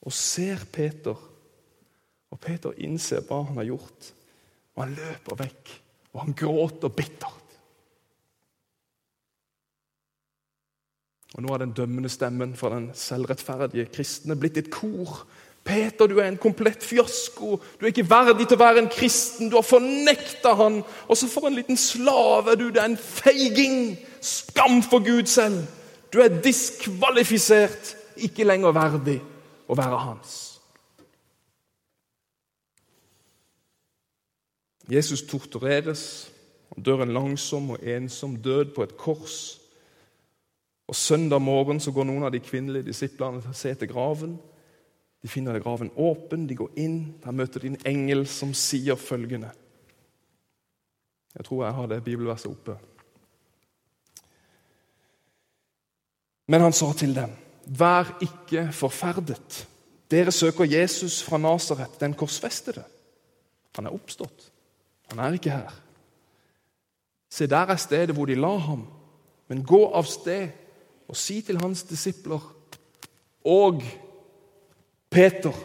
og 0.02 0.14
ser 0.14 0.64
Peter. 0.74 1.18
Og 2.32 2.40
Peter 2.42 2.74
innser 2.82 3.22
hva 3.28 3.44
han 3.46 3.60
har 3.60 3.68
gjort. 3.70 4.08
Og 4.74 4.84
han 4.86 4.96
løper 4.98 5.38
vekk, 5.44 5.72
og 6.16 6.24
han 6.24 6.36
gråter 6.38 6.94
bittert. 6.96 7.38
Og 11.36 11.46
Nå 11.46 11.54
er 11.54 11.62
den 11.62 11.76
dømmende 11.78 12.10
stemmen 12.12 12.58
fra 12.60 12.74
den 12.74 12.90
selvrettferdige 12.98 13.86
kristne 13.94 14.36
blitt 14.36 14.58
et 14.60 14.72
kor. 14.74 15.22
Peter, 15.64 16.10
du 16.10 16.18
er 16.18 16.32
en 16.32 16.40
komplett 16.42 16.84
fiasko. 16.84 17.60
Du 17.78 17.86
er 17.86 17.92
ikke 17.94 18.10
verdig 18.10 18.48
til 18.48 18.58
å 18.58 18.64
være 18.64 18.82
en 18.82 18.90
kristen. 18.92 19.52
Du 19.52 19.60
har 19.60 19.68
fornekta 19.68 20.56
han. 20.58 20.82
Og 21.06 21.20
så 21.20 21.30
for 21.30 21.48
en 21.48 21.56
liten 21.56 21.78
slave 21.78 22.58
du. 22.58 22.72
Det 22.74 22.82
er 22.82 22.90
en 22.90 22.98
feiging. 22.98 23.94
Skam 24.20 24.82
for 24.82 25.06
Gud 25.06 25.30
selv. 25.30 25.62
Du 26.14 26.20
er 26.20 26.42
diskvalifisert. 26.44 27.98
Ikke 28.22 28.44
lenger 28.44 28.74
verdig 28.76 29.22
å 29.72 29.76
være 29.80 30.00
hans. 30.04 30.34
Jesus 34.92 35.24
tortureres. 35.24 36.04
Han 36.76 36.84
dør 36.84 37.06
en 37.06 37.14
langsom 37.16 37.72
og 37.76 37.88
ensom 37.88 38.36
død 38.44 38.76
på 38.76 38.84
et 38.84 38.98
kors. 39.00 39.40
Og 40.92 40.96
Søndag 40.96 41.40
morgen 41.40 41.80
så 41.80 41.92
går 41.96 42.08
noen 42.08 42.28
av 42.28 42.34
de 42.36 42.44
kvinnelige 42.44 42.90
disiplene 42.90 43.40
til 43.40 43.54
å 43.54 43.58
se 43.58 43.72
til 43.80 43.92
graven. 43.92 44.36
De 45.24 45.30
finner 45.32 45.60
graven 45.64 45.92
åpen, 45.96 46.48
de 46.50 46.58
går 46.60 46.72
inn. 46.82 46.98
Der 47.24 47.36
møter 47.36 47.64
de 47.64 47.72
en 47.72 47.84
engel 47.88 48.26
som 48.28 48.54
sier 48.58 49.00
følgende 49.00 49.54
Jeg 51.32 51.46
tror 51.48 51.64
jeg 51.64 51.74
har 51.74 51.88
det 51.88 52.04
bibelverset 52.04 52.52
oppe. 52.52 52.76
Men 56.48 56.62
han 56.62 56.74
sa 56.74 56.92
til 56.98 57.14
dem, 57.16 57.34
vær 57.66 58.18
ikke 58.22 58.70
forferdet. 58.74 59.68
Dere 60.12 60.32
søker 60.32 60.68
Jesus 60.68 61.22
fra 61.24 61.38
Nasaret, 61.38 62.00
den 62.00 62.14
korsfestede. 62.14 62.84
Han 63.76 63.88
er 63.88 63.96
oppstått. 63.96 64.50
Han 65.12 65.20
er 65.20 65.38
ikke 65.38 65.54
her. 65.54 65.72
Se, 67.32 67.48
der 67.48 67.72
er 67.72 67.80
stedet 67.80 68.16
hvor 68.16 68.28
de 68.28 68.36
la 68.36 68.56
ham. 68.58 68.88
Men 69.48 69.64
gå 69.64 69.86
av 69.96 70.08
sted 70.08 70.50
og 71.08 71.16
si 71.20 71.42
til 71.44 71.60
hans 71.60 71.84
disipler 71.84 72.44
og 73.48 73.84
Peter 75.12 75.56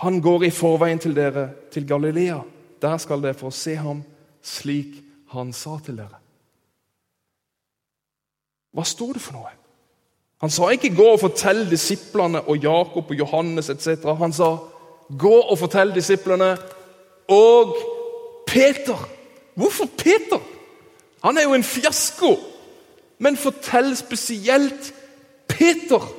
han 0.00 0.20
går 0.20 0.44
i 0.48 0.50
forveien 0.50 0.98
til 0.98 1.14
dere 1.16 1.50
til 1.72 1.86
Galilea. 1.88 2.40
Der 2.82 2.96
skal 2.98 3.22
dere 3.22 3.38
få 3.38 3.50
se 3.54 3.76
ham 3.76 4.02
slik 4.42 4.96
han 5.32 5.52
sa 5.52 5.78
til 5.84 5.96
dere. 5.96 6.23
Hva 8.74 8.84
står 8.86 9.14
det 9.16 9.22
for 9.22 9.38
noe? 9.38 9.52
Han 10.42 10.50
sa 10.50 10.68
ikke 10.68 10.94
'gå 10.96 11.06
og 11.12 11.20
fortell 11.20 11.70
disiplene 11.70 12.40
og 12.40 12.58
Jakob 12.58 13.10
og 13.10 13.16
Johannes' 13.16 13.70
etc. 13.70 14.18
Han 14.18 14.32
sa 14.32 14.58
'gå 15.18 15.40
og 15.50 15.58
fortell 15.58 15.94
disiplene 15.94 16.58
og 17.28 17.76
Peter'. 18.50 19.08
Hvorfor 19.54 19.86
Peter? 19.98 20.40
Han 21.24 21.38
er 21.38 21.42
jo 21.42 21.54
en 21.54 21.62
fiasko. 21.62 22.36
Men 23.18 23.36
fortell 23.36 23.96
spesielt 23.96 24.94
Peter. 25.48 26.12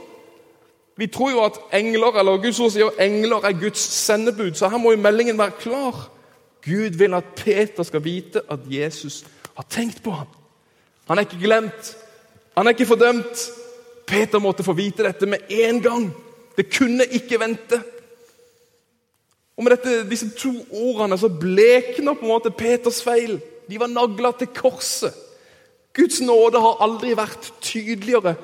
Vi 0.98 1.08
tror 1.08 1.32
jo 1.32 1.44
at 1.44 1.60
engler 1.74 2.20
eller 2.20 2.38
Guds 2.38 2.60
ord 2.60 2.72
sier 2.72 2.90
engler 3.00 3.44
er 3.44 3.60
Guds 3.60 3.80
sendebud, 3.80 4.54
så 4.54 4.70
her 4.70 4.78
må 4.78 4.92
jo 4.92 4.98
meldingen 4.98 5.38
være 5.38 5.52
klar. 5.60 6.12
Gud 6.66 6.98
vil 6.98 7.14
at 7.14 7.24
Peter 7.36 7.84
skal 7.84 8.04
vite 8.04 8.42
at 8.50 8.60
Jesus 8.70 9.26
har 9.56 9.66
tenkt 9.70 10.04
på 10.04 10.12
ham. 10.12 10.28
Han 11.08 11.18
er 11.18 11.22
ikke 11.22 11.44
glemt. 11.44 11.98
Han 12.56 12.68
er 12.68 12.76
ikke 12.76 12.88
fordømt. 12.88 13.50
Peter 14.08 14.40
måtte 14.40 14.64
få 14.64 14.76
vite 14.78 15.04
dette 15.04 15.28
med 15.28 15.50
en 15.50 15.82
gang. 15.82 16.08
Det 16.58 16.70
kunne 16.72 17.06
ikke 17.06 17.40
vente. 17.40 17.82
Og 19.58 19.64
Med 19.64 19.72
dette, 19.72 20.10
disse 20.10 20.30
to 20.36 20.52
ordene 20.72 21.18
så 21.18 21.30
blekner 21.30 22.14
på 22.14 22.26
en 22.26 22.32
måte 22.32 22.52
Peters 22.52 23.02
feil. 23.04 23.40
De 23.70 23.80
var 23.80 23.88
nagla 23.88 24.32
til 24.38 24.48
korset. 24.48 25.14
Guds 25.96 26.20
nåde 26.22 26.60
har 26.60 26.84
aldri 26.84 27.14
vært 27.16 27.54
tydeligere. 27.64 28.36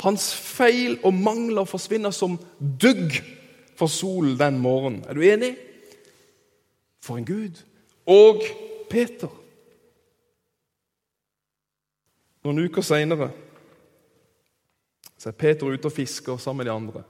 Hans 0.00 0.28
feil 0.34 0.98
og 1.02 1.14
mangler 1.14 1.64
forsvinner 1.64 2.12
som 2.12 2.36
dugg 2.60 3.16
for 3.76 3.88
solen 3.90 4.36
den 4.38 4.60
morgenen. 4.60 5.04
Er 5.08 5.16
du 5.16 5.24
enig? 5.24 5.56
For 7.02 7.16
en 7.16 7.26
Gud. 7.26 7.64
Og 8.06 8.44
Peter. 8.90 9.32
Noen 12.44 12.64
uker 12.68 12.84
seinere 12.84 13.32
er 15.26 15.32
Peter 15.32 15.66
ute 15.66 15.86
og 15.86 15.92
fisker 15.92 16.36
sammen 16.36 16.62
med 16.62 16.70
de 16.70 16.76
andre. 16.76 17.02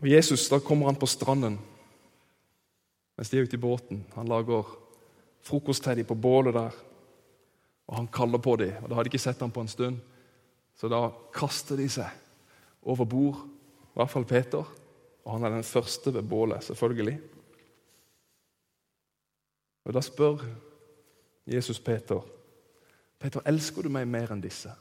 Og 0.00 0.10
Jesus 0.10 0.48
da 0.48 0.58
kommer 0.58 0.86
han 0.86 0.98
på 1.00 1.06
stranden 1.06 1.58
mens 3.14 3.30
de 3.30 3.38
er 3.38 3.46
ute 3.46 3.54
i 3.54 3.62
båten. 3.62 4.00
Han 4.16 4.26
lager 4.26 4.66
frokost 5.46 5.84
til 5.84 6.00
dem 6.00 6.08
på 6.08 6.16
bålet 6.18 6.56
der. 6.56 6.74
Og 7.86 7.96
han 7.96 8.08
kaller 8.10 8.40
på 8.42 8.56
dem. 8.56 8.72
og 8.82 8.88
Da 8.88 8.96
hadde 8.96 9.04
de 9.08 9.12
ikke 9.12 9.22
sett 9.22 9.42
ham 9.44 9.52
på 9.54 9.62
en 9.62 9.70
stund. 9.70 10.00
Så 10.74 10.88
da 10.90 11.12
kaster 11.34 11.78
de 11.78 11.86
seg 11.88 12.10
over 12.82 13.06
bord, 13.06 13.44
i 13.46 13.94
hvert 13.94 14.10
fall 14.10 14.26
Peter. 14.26 14.64
Og 15.24 15.32
han 15.32 15.44
er 15.44 15.54
den 15.54 15.62
første 15.62 16.14
ved 16.14 16.26
bålet, 16.26 16.64
selvfølgelig. 16.64 17.20
Og 19.84 19.94
Da 19.94 20.00
spør 20.00 20.42
Jesus 21.46 21.78
Peter 21.80 22.24
Peter, 23.18 23.40
elsker 23.46 23.82
du 23.82 23.88
meg 23.88 24.08
mer 24.08 24.32
enn 24.32 24.42
disse? 24.42 24.72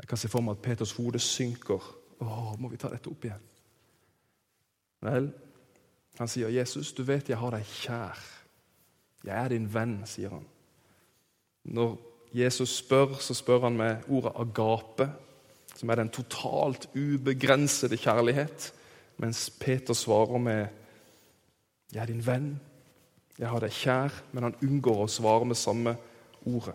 Jeg 0.00 0.08
kan 0.08 0.20
se 0.20 0.28
for 0.28 0.44
meg 0.44 0.58
at 0.58 0.62
Peters 0.62 0.92
hode 0.92 1.18
synker. 1.18 1.82
Åh, 2.20 2.52
må 2.60 2.68
vi 2.68 2.78
ta 2.80 2.90
dette 2.92 3.10
opp 3.10 3.24
igjen? 3.24 3.44
Vel, 5.06 5.30
han 6.18 6.28
sier, 6.28 6.48
'Jesus, 6.48 6.92
du 6.92 7.02
vet 7.02 7.28
jeg 7.28 7.38
har 7.38 7.50
deg 7.50 7.64
kjær. 7.64 8.20
Jeg 9.24 9.44
er 9.44 9.48
din 9.48 9.74
venn', 9.74 10.06
sier 10.06 10.30
han. 10.30 10.46
Når 11.64 11.96
Jesus 12.34 12.76
spør, 12.76 13.18
så 13.20 13.34
spør 13.34 13.60
han 13.60 13.76
med 13.76 14.08
ordet 14.08 14.32
'agape', 14.34 15.10
som 15.76 15.90
er 15.90 15.94
den 15.94 16.08
totalt 16.08 16.88
ubegrensede 16.94 17.96
kjærlighet, 17.96 18.72
mens 19.16 19.50
Peter 19.50 19.94
svarer 19.94 20.38
med 20.38 20.66
'Jeg 21.92 22.02
er 22.02 22.06
din 22.06 22.26
venn'. 22.26 22.56
Jeg 23.38 23.48
har 23.52 23.60
deg 23.60 23.72
kjær, 23.72 24.14
men 24.32 24.48
han 24.48 24.58
unngår 24.64 25.02
å 25.04 25.10
svare 25.10 25.44
med 25.48 25.58
samme 25.60 25.96
ordet. 26.48 26.74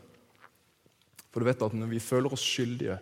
For 1.32 1.41
du 1.41 1.47
vet 1.47 1.63
at 1.63 1.74
når 1.74 1.89
vi 1.93 2.02
føler 2.04 2.34
oss 2.34 2.43
skyldige, 2.45 3.00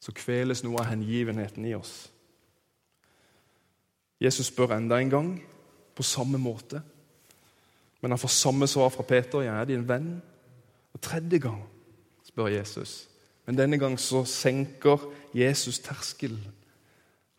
så 0.00 0.14
kveles 0.14 0.62
noe 0.64 0.80
av 0.80 0.90
hengivenheten 0.92 1.66
i 1.66 1.74
oss. 1.76 2.08
Jesus 4.18 4.50
spør 4.50 4.74
enda 4.76 4.98
en 4.98 5.10
gang, 5.10 5.30
på 5.94 6.06
samme 6.06 6.38
måte. 6.38 6.80
Men 8.00 8.14
han 8.14 8.20
får 8.22 8.34
samme 8.34 8.66
svar 8.66 8.88
fra 8.94 9.02
Peter. 9.02 9.40
'Jeg 9.40 9.60
er 9.60 9.64
din 9.64 9.88
venn.' 9.88 10.22
Og 10.94 11.00
tredje 11.00 11.38
gang 11.38 11.62
spør 12.24 12.46
Jesus, 12.46 13.08
Men 13.46 13.58
denne 13.58 13.78
gang 13.78 14.00
så 14.00 14.24
senker 14.24 14.98
Jesus 15.34 15.78
terskelen. 15.78 16.52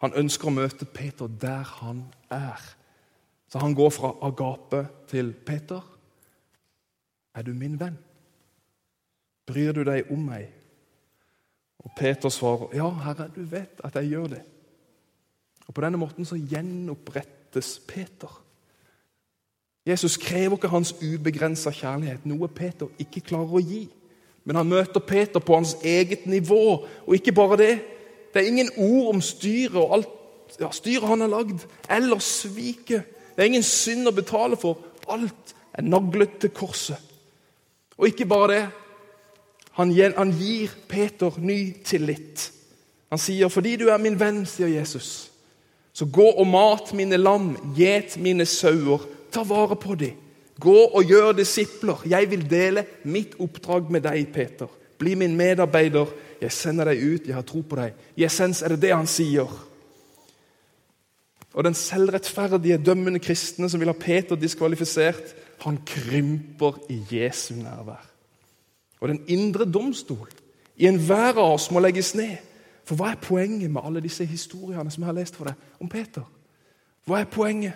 Han 0.01 0.13
ønsker 0.13 0.47
å 0.47 0.49
møte 0.49 0.85
Peter 0.85 1.27
der 1.27 1.63
han 1.63 2.13
er. 2.31 2.78
Så 3.49 3.59
han 3.59 3.75
går 3.75 3.89
fra 3.89 4.13
agape 4.21 4.87
til 5.09 5.33
Peter. 5.33 5.81
Er 7.35 7.41
du 7.41 7.53
min 7.53 7.79
venn? 7.79 7.97
Bryr 9.49 9.73
du 9.73 9.83
deg 9.83 10.11
om 10.11 10.21
meg? 10.29 10.49
Og 11.79 11.91
Peter 11.97 12.29
svarer, 12.29 12.67
'Ja, 12.73 12.89
Herre, 12.89 13.31
du 13.35 13.41
vet 13.41 13.81
at 13.83 13.95
jeg 13.95 14.09
gjør 14.09 14.27
det.' 14.27 14.43
Og 15.67 15.73
På 15.73 15.81
denne 15.81 15.97
måten 15.97 16.25
så 16.25 16.35
gjenopprettes 16.35 17.81
Peter. 17.87 18.43
Jesus 19.85 20.17
krever 20.17 20.51
ikke 20.55 20.67
hans 20.67 20.93
ubegrensa 20.93 21.71
kjærlighet, 21.71 22.25
noe 22.25 22.47
Peter 22.47 22.87
ikke 22.99 23.21
klarer 23.21 23.53
å 23.53 23.61
gi. 23.63 23.89
Men 24.43 24.55
han 24.55 24.69
møter 24.69 24.99
Peter 24.99 25.39
på 25.39 25.55
hans 25.55 25.75
eget 25.83 26.25
nivå, 26.25 26.85
og 27.07 27.15
ikke 27.15 27.31
bare 27.31 27.57
det. 27.57 27.81
Det 28.33 28.41
er 28.41 28.47
ingen 28.47 28.69
ord 28.77 29.15
om 29.15 29.21
styret 29.21 29.75
og 29.75 29.93
alt 29.93 30.09
ja, 30.59 30.71
styret 30.71 31.07
han 31.07 31.21
har 31.21 31.29
lagd, 31.29 31.65
eller 31.89 32.19
sviket. 32.19 33.03
Det 33.39 33.45
er 33.45 33.53
ingen 33.53 33.63
synd 33.63 34.03
å 34.09 34.11
betale 34.11 34.57
for. 34.59 34.81
Alt 35.07 35.53
er 35.71 35.85
naglet 35.87 36.33
til 36.43 36.51
korset. 36.51 36.99
Og 37.95 38.09
ikke 38.09 38.25
bare 38.27 38.49
det. 38.51 38.63
Han, 39.79 39.93
gir 39.95 40.73
Peter 40.91 41.37
ny 41.39 41.71
tillit. 41.87 42.51
Han 43.09 43.19
sier, 43.19 43.47
'Fordi 43.47 43.75
du 43.75 43.87
er 43.87 43.97
min 43.97 44.19
venn', 44.19 44.45
sier 44.45 44.67
Jesus, 44.67 45.31
'så 45.93 46.05
gå 46.11 46.31
og 46.31 46.47
mat 46.47 46.93
mine 46.93 47.17
lam, 47.17 47.73
gjet 47.77 48.17
mine 48.17 48.45
sauer, 48.45 49.07
ta 49.31 49.43
vare 49.43 49.75
på 49.75 49.95
dem.' 49.95 50.17
'Gå 50.59 50.85
og 50.93 51.03
gjør 51.03 51.31
disipler. 51.31 52.01
Jeg 52.05 52.31
vil 52.31 52.49
dele 52.49 52.85
mitt 53.03 53.39
oppdrag 53.39 53.89
med 53.91 54.01
deg, 54.01 54.33
Peter.' 54.33 54.67
'Bli 54.97 55.15
min 55.15 55.37
medarbeider. 55.37 56.07
Jeg 56.41 56.51
sender 56.51 56.85
deg 56.85 57.03
ut. 57.03 57.27
Jeg 57.27 57.35
har 57.35 57.41
tro 57.41 57.61
på 57.61 57.75
deg.' 57.75 57.93
I 58.17 58.23
essens 58.23 58.61
er 58.61 58.67
det 58.67 58.81
det 58.81 58.95
han 58.95 59.07
sier. 59.07 59.68
Og 61.53 61.63
den 61.63 61.73
selvrettferdige, 61.73 62.77
dømmende 62.77 63.19
kristne 63.19 63.69
som 63.69 63.81
vil 63.81 63.89
ha 63.89 63.97
Peter 63.97 64.37
diskvalifisert, 64.37 65.35
han 65.63 65.79
krymper 65.85 66.77
i 66.89 67.01
Jesu 67.11 67.53
nærvær. 67.53 68.05
Og 68.99 69.09
den 69.09 69.23
indre 69.27 69.65
domstol 69.65 70.29
i 70.77 70.87
enhver 70.87 71.39
av 71.39 71.55
oss 71.55 71.69
må 71.71 71.81
legges 71.83 72.13
ned. 72.15 72.37
For 72.87 72.97
hva 72.97 73.11
er 73.13 73.21
poenget 73.21 73.71
med 73.71 73.81
alle 73.85 74.01
disse 74.01 74.25
historiene 74.25 74.91
som 74.91 75.03
jeg 75.03 75.09
har 75.11 75.17
lest 75.17 75.35
for 75.37 75.49
deg 75.49 75.81
om 75.81 75.89
Peter? 75.89 76.25
Hva 77.05 77.19
er 77.21 77.29
poenget? 77.31 77.73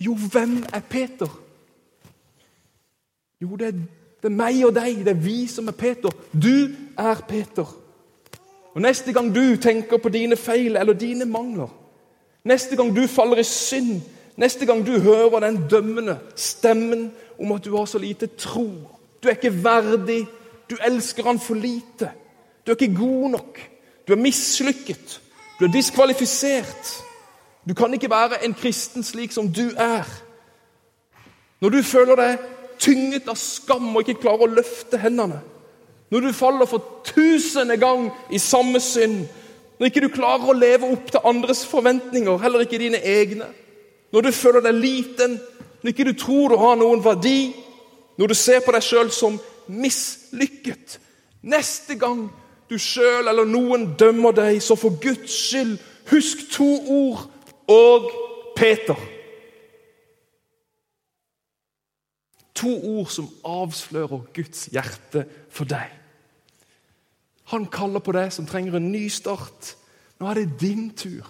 Jo, 0.00 0.14
hvem 0.14 0.62
er 0.72 0.80
Peter? 0.90 1.30
Jo, 3.42 3.56
det 3.56 3.68
er, 3.68 3.78
det 4.22 4.30
er 4.30 4.36
meg 4.36 4.60
og 4.66 4.74
deg. 4.74 5.02
Det 5.04 5.14
er 5.14 5.24
vi 5.24 5.46
som 5.50 5.68
er 5.70 5.76
Peter. 5.78 6.14
Du 6.32 6.70
er 6.98 7.22
Peter. 7.28 7.66
Og 8.72 8.80
Neste 8.82 9.12
gang 9.12 9.30
du 9.34 9.56
tenker 9.60 10.00
på 10.00 10.08
dine 10.08 10.36
feil 10.36 10.76
eller 10.76 10.96
dine 10.96 11.26
mangler, 11.28 11.68
neste 12.44 12.76
gang 12.76 12.90
du 12.96 13.06
faller 13.06 13.42
i 13.42 13.46
synd, 13.46 14.00
neste 14.36 14.66
gang 14.66 14.86
du 14.86 14.98
hører 15.00 15.40
den 15.40 15.60
dømmende 15.70 16.18
stemmen 16.36 17.12
om 17.38 17.52
at 17.52 17.64
du 17.64 17.76
har 17.76 17.84
så 17.84 17.98
lite 17.98 18.26
tro 18.26 18.68
du 19.22 19.28
er 19.28 19.32
ikke 19.32 19.64
verdig. 19.64 20.26
Du 20.70 20.76
elsker 20.86 21.22
han 21.22 21.38
for 21.40 21.54
lite. 21.54 22.10
Du 22.66 22.72
er 22.72 22.76
ikke 22.80 22.94
god 22.96 23.30
nok. 23.30 23.70
Du 24.08 24.12
er 24.12 24.16
mislykket. 24.16 25.20
Du 25.60 25.64
er 25.64 25.72
diskvalifisert. 25.72 27.04
Du 27.68 27.74
kan 27.74 27.94
ikke 27.94 28.10
være 28.10 28.44
en 28.44 28.54
kristen 28.54 29.02
slik 29.02 29.32
som 29.32 29.52
du 29.52 29.70
er. 29.76 30.22
Når 31.60 31.68
du 31.68 31.82
føler 31.82 32.16
deg 32.16 32.38
tynget 32.78 33.28
av 33.30 33.38
skam 33.38 33.92
og 33.94 34.02
ikke 34.02 34.24
klarer 34.24 34.48
å 34.48 34.54
løfte 34.56 34.98
hendene, 34.98 35.38
når 36.10 36.20
du 36.20 36.32
faller 36.34 36.66
for 36.66 36.82
tusende 37.06 37.76
gang 37.78 38.08
i 38.30 38.38
samme 38.42 38.80
synd, 38.82 39.28
når 39.82 39.88
ikke 39.90 40.00
du 40.04 40.12
klarer 40.14 40.46
å 40.46 40.54
leve 40.54 40.86
opp 40.94 41.08
til 41.10 41.24
andres 41.26 41.64
forventninger, 41.66 42.36
heller 42.38 42.62
ikke 42.62 42.78
dine 42.78 43.00
egne, 43.02 43.48
når 44.14 44.28
du 44.28 44.28
føler 44.30 44.62
deg 44.62 44.76
liten, 44.78 45.32
når 45.82 45.90
ikke 45.90 46.04
du 46.06 46.12
tror 46.20 46.52
du 46.52 46.60
har 46.60 46.76
noen 46.78 47.00
verdi, 47.02 47.50
når 48.14 48.30
du 48.30 48.34
ser 48.38 48.60
på 48.62 48.70
deg 48.76 48.84
sjøl 48.86 49.08
som 49.10 49.40
mislykket. 49.66 51.00
Neste 51.50 51.96
gang 51.98 52.28
du 52.70 52.76
sjøl 52.78 53.26
eller 53.26 53.48
noen 53.50 53.88
dømmer 53.98 54.36
deg, 54.38 54.60
så 54.62 54.76
for 54.78 55.00
Guds 55.02 55.34
skyld, 55.48 55.74
husk 56.12 56.44
to 56.54 56.68
ord 57.00 57.24
og 57.66 58.06
Peter. 58.54 59.02
To 62.62 62.76
ord 63.00 63.10
som 63.10 63.26
avslører 63.42 64.30
Guds 64.38 64.68
hjerte 64.70 65.26
for 65.50 65.66
deg. 65.66 66.01
Han 67.52 67.68
kaller 67.70 68.00
på 68.00 68.14
deg 68.16 68.32
som 68.32 68.48
trenger 68.48 68.78
en 68.78 68.90
ny 68.92 69.06
start. 69.12 69.74
Nå 70.20 70.28
er 70.30 70.40
det 70.40 70.60
din 70.60 70.90
tur 70.96 71.26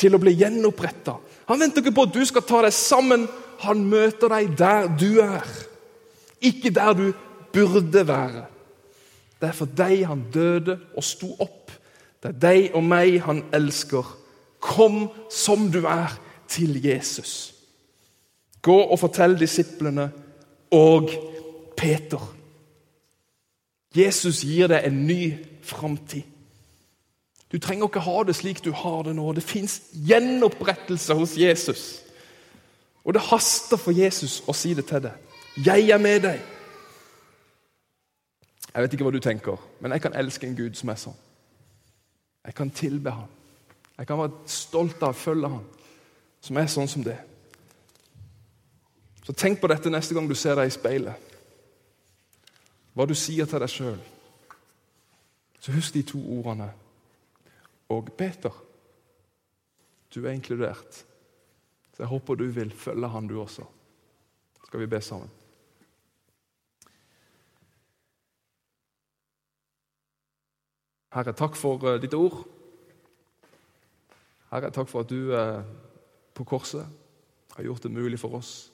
til 0.00 0.16
å 0.16 0.20
bli 0.22 0.34
gjenoppretta. 0.38 1.16
Han 1.50 1.60
venter 1.60 1.84
ikke 1.84 1.94
på 1.96 2.06
at 2.08 2.14
du 2.14 2.22
skal 2.26 2.46
ta 2.46 2.62
deg 2.64 2.74
sammen. 2.74 3.26
Han 3.64 3.84
møter 3.90 4.32
deg 4.32 4.54
der 4.58 4.88
du 4.98 5.20
er. 5.22 5.46
Ikke 6.40 6.72
der 6.74 6.96
du 6.96 7.06
burde 7.52 8.06
være. 8.08 8.46
Det 9.40 9.48
er 9.48 9.56
for 9.56 9.76
deg 9.76 10.04
han 10.08 10.26
døde 10.32 10.78
og 10.96 11.04
sto 11.04 11.32
opp. 11.40 11.70
Det 12.20 12.34
er 12.34 12.40
deg 12.42 12.76
og 12.76 12.84
meg 12.84 13.20
han 13.24 13.44
elsker. 13.56 14.04
Kom 14.60 15.06
som 15.32 15.70
du 15.72 15.84
er, 15.88 16.18
til 16.50 16.80
Jesus. 16.82 17.54
Gå 18.58 18.74
og 18.74 18.98
fortell 18.98 19.36
disiplene 19.38 20.08
og 20.74 21.12
Peter. 21.78 22.39
Jesus 23.96 24.44
gir 24.44 24.70
deg 24.70 24.86
en 24.86 25.06
ny 25.06 25.22
framtid. 25.66 26.22
Du 27.52 27.58
trenger 27.58 27.88
ikke 27.88 28.04
ha 28.06 28.22
det 28.22 28.36
slik 28.38 28.62
du 28.64 28.70
har 28.72 29.02
det 29.02 29.16
nå. 29.16 29.32
Det 29.32 29.42
fins 29.42 29.80
gjenopprettelse 29.92 31.14
hos 31.18 31.34
Jesus. 31.38 31.82
Og 33.04 33.14
det 33.14 33.24
haster 33.26 33.80
for 33.80 33.90
Jesus 33.96 34.38
å 34.46 34.54
si 34.54 34.74
det 34.74 34.86
til 34.86 35.02
deg. 35.02 35.16
'Jeg 35.56 35.90
er 35.90 35.98
med 35.98 36.20
deg'. 36.22 36.40
Jeg 38.74 38.82
vet 38.82 38.92
ikke 38.92 39.04
hva 39.04 39.10
du 39.10 39.18
tenker, 39.18 39.56
men 39.80 39.92
jeg 39.92 40.02
kan 40.02 40.14
elske 40.14 40.46
en 40.46 40.56
Gud 40.56 40.74
som 40.74 40.88
er 40.88 40.94
sånn. 40.94 41.16
Jeg 42.46 42.54
kan 42.54 42.70
tilbe 42.70 43.10
ham. 43.10 43.28
Jeg 43.98 44.06
kan 44.06 44.18
være 44.18 44.46
stolt 44.46 45.02
av 45.02 45.08
å 45.08 45.18
følge 45.18 45.48
ham, 45.48 45.64
som 46.40 46.56
er 46.56 46.66
sånn 46.66 46.88
som 46.88 47.02
det. 47.04 47.18
Så 49.26 49.32
tenk 49.32 49.60
på 49.60 49.66
dette 49.66 49.90
neste 49.90 50.14
gang 50.14 50.28
du 50.28 50.34
ser 50.34 50.54
deg 50.54 50.66
i 50.66 50.70
speilet. 50.70 51.29
Hva 52.94 53.06
du 53.06 53.14
sier 53.14 53.46
til 53.46 53.62
deg 53.62 53.70
sjøl. 53.70 54.00
Så 55.60 55.74
husk 55.74 55.94
de 55.94 56.02
to 56.06 56.20
ordene. 56.38 56.70
Og 57.90 58.08
Peter, 58.16 58.54
du 60.14 60.24
er 60.24 60.34
inkludert. 60.34 61.02
Så 61.94 62.02
jeg 62.02 62.10
håper 62.10 62.38
du 62.38 62.46
vil 62.54 62.72
følge 62.72 63.08
han 63.08 63.28
du 63.28 63.36
også. 63.40 63.66
Skal 64.66 64.80
vi 64.80 64.86
be 64.90 65.00
sammen? 65.02 65.30
Herre, 71.10 71.34
takk 71.34 71.56
for 71.58 71.82
uh, 71.82 71.96
ditt 71.98 72.14
ord. 72.14 72.44
Herre, 74.52 74.70
takk 74.70 74.86
for 74.90 75.02
at 75.02 75.10
du 75.10 75.32
uh, 75.34 75.62
på 76.34 76.46
korset 76.46 76.86
har 77.56 77.66
gjort 77.66 77.82
det 77.82 77.90
mulig 77.90 78.18
for 78.22 78.38
oss 78.38 78.70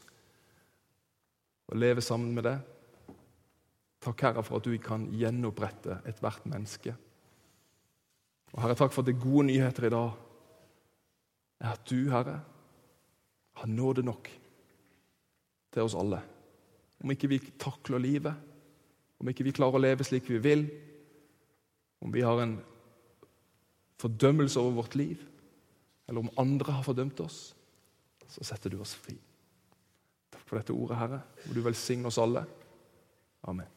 å 1.72 1.78
leve 1.80 2.04
sammen 2.04 2.36
med 2.36 2.44
deg. 2.46 2.75
Takk, 4.06 4.22
Herre, 4.22 4.44
for 4.46 4.60
at 4.60 4.66
du 4.68 4.76
kan 4.78 5.08
gjenopprette 5.10 5.98
ethvert 6.06 6.44
menneske. 6.46 6.94
Og 8.54 8.62
Herre, 8.62 8.76
takk 8.78 8.94
for 8.94 9.02
at 9.02 9.10
det 9.10 9.18
gode 9.18 9.48
nyheter 9.48 9.88
i 9.88 9.90
dag 9.90 10.12
er 11.64 11.72
at 11.72 11.88
du, 11.90 12.06
Herre, 12.12 12.36
har 13.56 13.72
nåde 13.72 14.04
nok 14.06 14.30
til 15.74 15.82
oss 15.82 15.96
alle. 15.98 16.20
Om 17.02 17.12
ikke 17.12 17.30
vi 17.32 17.40
takler 17.58 18.02
livet, 18.04 18.34
om 19.18 19.28
ikke 19.32 19.46
vi 19.48 19.54
klarer 19.56 19.80
å 19.80 19.82
leve 19.82 20.06
slik 20.06 20.28
vi 20.30 20.38
vil, 20.44 20.66
om 22.04 22.12
vi 22.14 22.22
har 22.22 22.38
en 22.44 22.58
fordømmelse 23.98 24.60
over 24.60 24.82
vårt 24.82 24.94
liv, 25.00 25.22
eller 26.06 26.22
om 26.22 26.34
andre 26.38 26.76
har 26.76 26.86
fordømt 26.86 27.20
oss, 27.24 27.40
så 28.28 28.44
setter 28.46 28.70
du 28.70 28.78
oss 28.84 28.94
fri. 28.94 29.16
Takk 30.30 30.44
for 30.46 30.60
dette 30.60 30.76
ordet, 30.76 31.00
Herre. 31.00 31.24
Må 31.46 31.56
du 31.56 31.64
velsigne 31.64 32.06
oss 32.12 32.20
alle. 32.22 32.44
Amen. 33.48 33.75